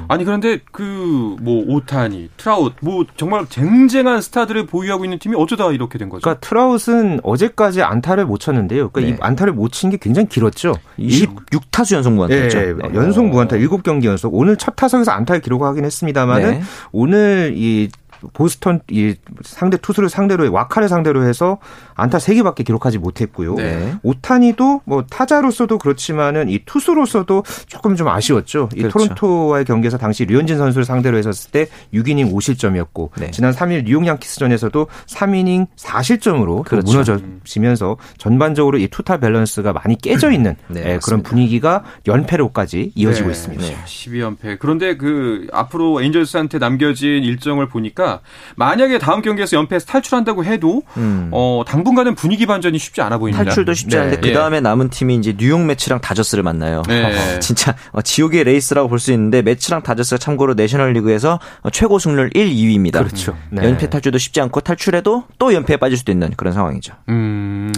아니 0.08 0.24
그런데 0.24 0.60
그 0.72 1.36
뭐 1.42 1.64
오타니, 1.68 2.30
트라웃 2.38 2.74
뭐 2.82 3.06
정말 3.18 3.46
쟁쟁한 3.50 4.22
스타들을 4.22 4.68
보유하고 4.68 5.04
있는 5.04 5.18
팀이 5.20 5.36
어쩌다 5.36 5.72
이렇게 5.72 5.98
된 5.98 6.10
거죠? 6.10 6.22
그러니까 6.22 6.40
트라웃은 6.48 7.20
어제까지 7.24 7.82
안타를 7.82 8.26
못 8.26 8.40
쳤는데요. 8.40 8.90
그러니까 8.90 9.02
네. 9.02 9.18
이 9.18 9.28
안타를 9.28 9.54
못 9.54 9.72
친 9.72 9.90
게 9.90 9.98
굉장히 9.98 10.30
길었죠. 10.30 10.74
26타수 11.00 11.96
연속 11.96 12.14
무안타였죠. 12.14 12.58
예, 12.60 12.74
네. 12.74 12.96
연속 12.96 13.26
무안타 13.28 13.58
7경기 13.58 14.06
연속. 14.06 14.34
오늘 14.34 14.58
첫 14.58 14.76
타석에서 14.76 15.12
안타를 15.12 15.42
기록하긴 15.42 15.84
했습니다만은 15.86 16.52
네. 16.52 16.62
오늘 16.92 17.54
이 17.58 17.90
보스턴 18.34 18.82
이 18.90 19.16
상대 19.44 19.78
투수를 19.78 20.10
상대로 20.10 20.52
와카를 20.52 20.90
상대로 20.90 21.26
해서 21.28 21.58
안타 21.96 22.18
3개밖에 22.18 22.66
기록하지 22.66 22.98
못했고요. 22.98 23.56
네. 23.56 23.96
오타니도 24.04 24.82
뭐 24.86 25.06
타자로서도 25.10 25.78
그렇지만은 25.78 26.50
이 26.50 26.60
투수로서도 26.66 27.44
조금 27.68 27.96
좀 27.96 28.08
아쉬웠죠. 28.08 28.70
이 28.74 28.80
그렇죠. 28.80 29.00
토론토와의 29.00 29.66
경기에서 29.66 29.98
당시 29.98 30.26
류현진 30.26 30.58
선수를 30.58 30.86
상대로 30.86 31.18
했었을 31.18 31.52
때 31.52 31.68
6이닝 31.94 32.32
5실점이었고 32.32 33.10
네. 33.20 33.32
지난 33.32 33.54
3일 33.54 33.86
뉴욕 33.86 34.06
양키스전에서도 34.06 34.88
3이닝 35.08 35.68
4실점으로 35.78 36.64
그렇죠. 36.64 36.86
무너져지면서 36.86 37.98
전반적으로 38.18 38.78
이 38.78 38.88
투타 38.88 39.18
밸런스가 39.18 39.74
많이 39.74 39.98
깨져 39.98 40.32
있는 40.32 40.56
네, 40.68 40.94
예, 40.94 41.00
그런. 41.04 41.24
분위기가 41.24 41.84
연패로까지 42.06 42.92
이어지고 42.96 43.28
네. 43.28 43.32
있습니다. 43.32 43.64
자, 43.66 43.86
12연패. 43.86 44.60
그런데 44.60 44.96
그 44.98 45.48
앞으로 45.52 46.02
에인절스한테 46.02 46.60
남겨진 46.60 47.24
일정을 47.24 47.68
보니까 47.68 48.15
만약에 48.56 49.00
다음 49.00 49.22
경기에서 49.22 49.58
연패에서 49.58 49.86
탈출한다고 49.86 50.44
해도 50.46 50.84
음. 50.98 51.30
어, 51.32 51.64
당분간은 51.66 52.16
분위기 52.16 52.46
반전이 52.46 52.78
쉽지 52.78 53.02
않아 53.02 53.18
보입니다. 53.18 53.44
탈출도 53.44 53.74
쉽지 53.74 53.96
네. 53.96 54.02
않은데 54.02 54.20
그 54.20 54.34
다음에 54.34 54.60
남은 54.62 54.90
팀이 54.90 55.16
이제 55.16 55.36
뉴욕 55.38 55.62
메츠랑 55.64 56.02
다저스를 56.02 56.44
만나요. 56.44 56.82
네. 56.88 57.40
진짜 57.40 57.76
어, 57.92 58.02
지옥의 58.02 58.44
레이스라고 58.44 58.90
볼 58.90 59.00
수 59.00 59.12
있는데 59.12 59.42
메츠랑 59.42 59.84
다저스가 59.84 60.18
참고로 60.18 60.54
내셔널리그에서 60.56 61.40
어, 61.62 61.70
최고 61.70 62.00
승률 62.00 62.32
1, 62.34 62.50
2위입니다. 62.50 62.94
그렇죠. 62.94 63.36
네. 63.52 63.64
연패 63.66 63.90
탈출도 63.90 64.18
쉽지 64.18 64.42
않고 64.42 64.62
탈출해도 64.62 65.26
또 65.38 65.54
연패에 65.54 65.78
빠질 65.78 65.98
수도 65.98 66.12
있는 66.12 66.32
그런 66.38 66.54
상황이죠. 66.54 66.94
음, 67.10 67.72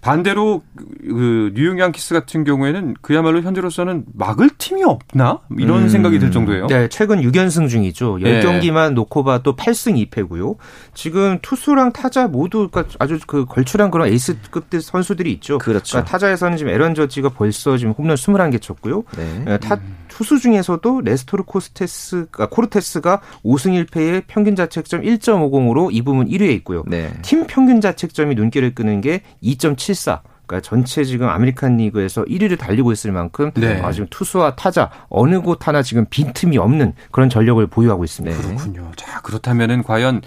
반대로 0.00 0.62
그 1.06 1.52
뉴욕 1.54 1.78
양키스 1.78 2.14
같은 2.14 2.44
경우에는 2.44 2.94
그야말로 3.02 3.42
현재로서는 3.42 4.04
막을 4.14 4.50
팀이 4.58 4.82
없나 4.84 5.40
이런 5.58 5.82
음. 5.84 5.88
생각이 5.88 6.18
들 6.18 6.30
정도예요. 6.30 6.66
네, 6.66 6.88
최근 6.88 7.20
6연승 7.20 7.68
중이죠. 7.68 8.18
네. 8.22 8.40
10경기만 8.40 8.94
놓고 8.94 9.24
봐도 9.24 9.54
8승 9.64 10.10
2패고요. 10.10 10.56
지금 10.92 11.38
투수랑 11.40 11.92
타자 11.92 12.28
모두 12.28 12.68
그러니까 12.70 12.94
아주 12.98 13.18
그 13.26 13.46
걸출한 13.46 13.90
그런 13.90 14.08
에이스급 14.08 14.66
선수들이 14.80 15.32
있죠. 15.34 15.58
그렇죠. 15.58 15.92
그러니까 15.92 16.10
타자에서는 16.10 16.56
지금 16.58 16.72
에런 16.72 16.94
저지가 16.94 17.30
벌써 17.30 17.76
지금 17.76 17.92
홈런 17.92 18.16
21개 18.16 18.60
쳤고요. 18.60 19.04
네. 19.16 19.44
예, 19.48 19.58
타 19.58 19.78
투수 20.08 20.38
중에서도 20.38 21.00
네스토르 21.00 21.44
코스테스, 21.44 22.26
아, 22.38 22.46
코르테스가 22.46 23.20
5승 23.44 23.86
1패에 23.86 24.24
평균 24.26 24.54
자책점 24.54 25.02
1.50으로 25.02 25.88
이 25.92 26.02
부분 26.02 26.28
1위에 26.28 26.50
있고요. 26.56 26.84
네. 26.86 27.12
팀 27.22 27.46
평균 27.46 27.80
자책점이 27.80 28.34
눈길을 28.34 28.74
끄는 28.74 29.00
게 29.00 29.22
2.74. 29.42 30.20
그러니까 30.46 30.66
전체 30.68 31.04
지금 31.04 31.28
아메리칸 31.28 31.76
리그에서 31.78 32.22
1위를 32.24 32.58
달리고 32.58 32.92
있을 32.92 33.12
만큼 33.12 33.50
네. 33.54 33.80
아, 33.82 33.92
지금 33.92 34.06
투수와 34.10 34.56
타자 34.56 34.90
어느 35.08 35.40
곳 35.40 35.66
하나 35.66 35.82
지금 35.82 36.06
빈틈이 36.08 36.58
없는 36.58 36.94
그런 37.10 37.28
전력을 37.30 37.66
보유하고 37.66 38.04
있습니다. 38.04 38.36
네. 38.36 38.42
그렇군요. 38.42 38.90
자, 38.96 39.20
그렇다면은 39.22 39.82
과연 39.82 40.20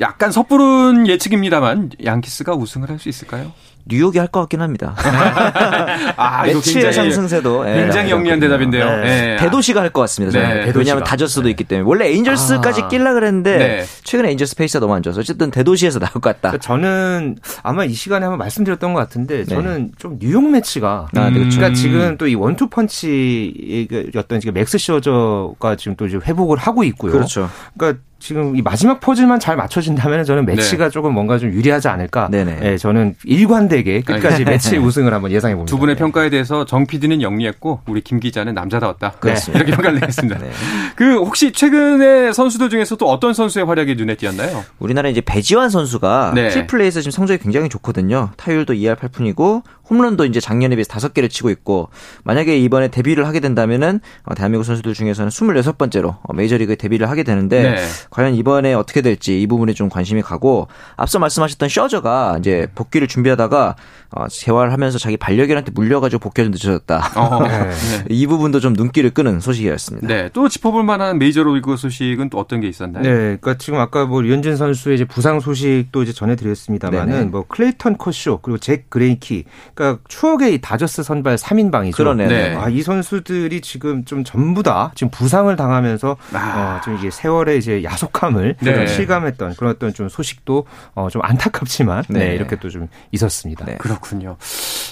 약간 0.00 0.32
섣부른 0.32 1.06
예측입니다만 1.06 1.90
양키스가 2.04 2.54
우승을 2.54 2.88
할 2.88 2.98
수 2.98 3.08
있을까요? 3.08 3.52
뉴욕이 3.84 4.18
할 4.18 4.28
것 4.28 4.40
같긴 4.40 4.60
합니다. 4.62 4.94
아, 6.16 6.44
굉장히- 6.44 6.92
상승세도 6.92 7.68
예, 7.68 7.74
굉장히 7.82 8.10
영리한 8.10 8.38
대답인데요. 8.40 8.84
네. 9.02 9.32
예. 9.32 9.36
대도시가 9.36 9.80
할 9.80 9.90
것 9.90 10.00
같습니다. 10.02 10.38
네, 10.38 10.44
왜냐하면 10.46 10.66
대도시가. 10.66 11.04
다저스도 11.04 11.48
있기 11.50 11.64
때문에 11.64 11.86
원래 11.88 12.06
에인절스까지 12.08 12.82
아. 12.82 12.88
낄라 12.88 13.12
그랬는데 13.14 13.58
네. 13.58 13.84
최근에 14.04 14.28
에인절스 14.28 14.56
페이스가 14.56 14.80
너무 14.80 14.94
안 14.94 15.02
좋아서 15.02 15.20
어쨌든 15.20 15.50
대도시에서 15.50 15.98
나올 15.98 16.12
것 16.12 16.20
같다. 16.22 16.50
그러니까 16.50 16.58
저는 16.58 17.36
아마 17.62 17.84
이 17.84 17.92
시간에 17.92 18.24
한번 18.24 18.38
말씀드렸던 18.38 18.92
것 18.94 19.00
같은데 19.00 19.38
네. 19.38 19.44
저는 19.44 19.90
좀 19.98 20.18
뉴욕 20.18 20.42
메츠가 20.50 21.08
아, 21.16 21.24
네, 21.28 21.32
그렇죠. 21.32 21.56
그러니까 21.58 21.74
지금 21.78 22.16
또 22.18 22.26
이 22.26 22.34
원투 22.34 22.68
펀치였던 22.70 24.40
지금 24.40 24.54
맥스 24.54 24.78
셔저가 24.78 25.76
지금 25.76 25.96
또 25.96 26.06
이제 26.06 26.18
회복을 26.24 26.56
하고 26.58 26.84
있고요. 26.84 27.12
그렇죠. 27.12 27.50
그러니까 27.76 28.00
지금 28.22 28.54
이 28.56 28.62
마지막 28.62 29.00
퍼즐만 29.00 29.40
잘 29.40 29.56
맞춰진다면 29.56 30.24
저는 30.24 30.46
메츠가 30.46 30.88
조금 30.90 31.12
뭔가 31.12 31.38
좀 31.38 31.50
유리하지 31.52 31.88
않을까. 31.88 32.28
네네. 32.30 32.54
네, 32.60 32.78
저는 32.78 33.16
일관되게 33.24 34.02
끝까지. 34.02 34.44
메츠 34.52 34.76
우승을 34.76 35.12
한번 35.12 35.32
예상해 35.32 35.56
봅니다. 35.56 35.68
두 35.68 35.76
분의 35.78 35.96
평가에 35.96 36.30
대해서 36.30 36.64
정 36.64 36.86
PD는 36.86 37.20
영리했고 37.20 37.80
우리 37.88 38.00
김 38.00 38.20
기자는 38.20 38.54
남자다웠다. 38.54 39.14
그렇습니다. 39.18 39.58
이렇게 39.58 39.72
평가를 39.72 39.98
내겠습니다. 39.98 40.38
네. 40.38 40.50
그 40.94 41.16
혹시 41.16 41.50
최근에 41.50 42.32
선수들 42.32 42.70
중에서 42.70 42.94
또 42.94 43.10
어떤 43.10 43.34
선수의 43.34 43.66
활약이 43.66 43.96
눈에 43.96 44.14
띄었나요? 44.14 44.64
우리나라 44.78 45.08
이제 45.08 45.20
배지환 45.20 45.68
선수가 45.68 46.32
네. 46.36 46.48
트리플레이에서 46.50 47.00
지금 47.00 47.10
성적이 47.10 47.42
굉장히 47.42 47.68
좋거든요. 47.68 48.30
타율도 48.36 48.74
2할 48.74 48.96
8푼이고 48.96 49.62
홈런도 49.92 50.24
이제 50.24 50.40
작년에 50.40 50.74
비해서 50.74 50.90
5개를 50.90 51.28
치고 51.28 51.50
있고 51.50 51.90
만약에 52.24 52.58
이번에 52.58 52.88
데뷔를 52.88 53.26
하게 53.26 53.40
된다면은 53.40 54.00
어, 54.24 54.34
대한민국 54.34 54.64
선수들 54.64 54.94
중에서는 54.94 55.30
26번째로 55.30 56.16
어, 56.22 56.32
메이저리그에 56.34 56.76
데뷔를 56.76 57.10
하게 57.10 57.22
되는데 57.22 57.62
네. 57.62 57.86
과연 58.10 58.34
이번에 58.34 58.72
어떻게 58.72 59.02
될지 59.02 59.40
이 59.42 59.46
부분에 59.46 59.74
좀 59.74 59.90
관심이 59.90 60.22
가고 60.22 60.68
앞서 60.96 61.18
말씀하셨던 61.18 61.68
셔저가 61.68 62.36
이제 62.38 62.66
복귀를 62.74 63.06
준비하다가 63.06 63.76
어, 64.14 64.28
재활하면서 64.28 64.98
자기 64.98 65.16
반려견한테 65.16 65.72
물려가지고 65.74 66.20
복귀가 66.20 66.44
좀 66.44 66.52
늦어졌다. 66.52 67.12
어, 67.16 67.42
네. 67.46 67.48
네. 67.48 68.04
이 68.08 68.26
부분도 68.26 68.60
좀 68.60 68.72
눈길을 68.72 69.10
끄는 69.10 69.40
소식이었습니다. 69.40 70.06
네, 70.06 70.30
또 70.32 70.48
짚어볼 70.48 70.84
만한 70.84 71.18
메이저리그 71.18 71.76
소식은 71.76 72.30
또 72.30 72.38
어떤 72.38 72.60
게 72.60 72.68
있었나요? 72.68 73.02
네, 73.02 73.10
그러니까 73.10 73.54
지금 73.58 73.78
아까 73.78 74.06
뭐 74.06 74.22
류현진 74.22 74.56
선수의 74.56 74.96
이제 74.96 75.04
부상 75.04 75.40
소식도 75.40 76.02
이제 76.02 76.12
전해드렸습니다만은 76.12 77.12
네네. 77.12 77.24
뭐 77.26 77.44
클레이턴 77.46 77.98
커쇼 77.98 78.38
그리고 78.38 78.58
잭 78.58 78.90
그레이키, 78.90 79.44
그러니까 79.74 79.81
추억의 80.08 80.54
이 80.54 80.60
다저스 80.60 81.02
선발 81.02 81.36
3인방이죠. 81.36 81.96
그러네. 81.96 82.26
네. 82.26 82.56
아, 82.56 82.68
이 82.68 82.82
선수들이 82.82 83.60
지금 83.60 84.04
좀 84.04 84.24
전부 84.24 84.62
다 84.62 84.92
지금 84.94 85.10
부상을 85.10 85.54
당하면서 85.54 86.16
아. 86.32 86.78
어, 86.78 86.80
좀 86.84 86.96
이게 86.98 87.10
세월의 87.10 87.58
이제 87.58 87.82
야속함을 87.84 88.56
네. 88.60 88.74
좀 88.74 88.86
실감했던 88.86 89.54
그런 89.56 89.72
어떤 89.74 89.92
좀 89.94 90.08
소식도 90.08 90.66
어, 90.94 91.08
좀 91.10 91.22
안타깝지만 91.24 92.04
네. 92.08 92.18
네. 92.28 92.34
이렇게 92.34 92.56
또 92.56 92.68
좀 92.72 92.88
있었습니다. 93.12 93.66
네. 93.66 93.76
그렇군요. 93.78 94.36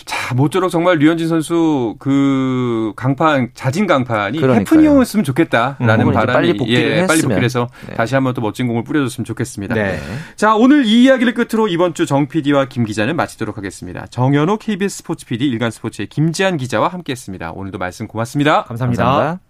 자, 0.05 0.35
모쪼록 0.35 0.70
정말 0.70 0.98
류현진 0.98 1.29
선수 1.29 1.96
그 1.98 2.92
강판 2.96 3.50
자진 3.55 3.87
강판이. 3.87 4.38
해프닝이었으면 4.42 5.24
좋겠다라는 5.24 6.09
음, 6.09 6.12
바람이 6.12 6.33
빨리 6.35 6.57
복귀를 6.57 6.83
예, 6.83 7.07
빨리 7.07 7.18
했으면. 7.18 7.22
복귀를 7.22 7.44
해서 7.44 7.68
네. 7.88 7.94
다시 7.94 8.14
한번 8.14 8.35
또 8.35 8.40
멋진 8.42 8.66
공을 8.66 8.85
뿌려줬으면 8.85 9.24
좋겠습니다. 9.24 9.74
네. 9.74 9.98
자, 10.37 10.55
오늘 10.57 10.85
이 10.85 11.05
이야기를 11.05 11.33
끝으로 11.35 11.68
이번 11.68 11.94
주 11.94 12.05
정 12.11 12.26
PD와 12.26 12.64
김 12.66 12.85
기자는 12.85 13.14
마치도록 13.14 13.57
하겠습니다. 13.57 14.07
정현호 14.11 14.57
KBS 14.70 14.98
스포츠 14.98 15.26
PD 15.26 15.48
일간 15.48 15.72
스포츠의 15.72 16.06
김지한 16.06 16.56
기자와 16.56 16.87
함께했습니다. 16.88 17.52
오늘도 17.52 17.78
말씀 17.78 18.06
고맙습니다. 18.06 18.62
감사합니다. 18.64 19.04
감사합니다. 19.04 19.40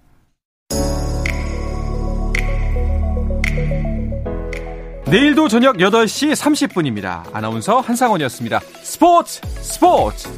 내일도 5.10 5.48
저녁 5.48 5.76
8시 5.76 6.32
30분입니다. 6.32 7.24
아나운서 7.34 7.80
한상원이었습니다. 7.80 8.60
스포츠 8.82 9.42
스포츠 9.60 10.28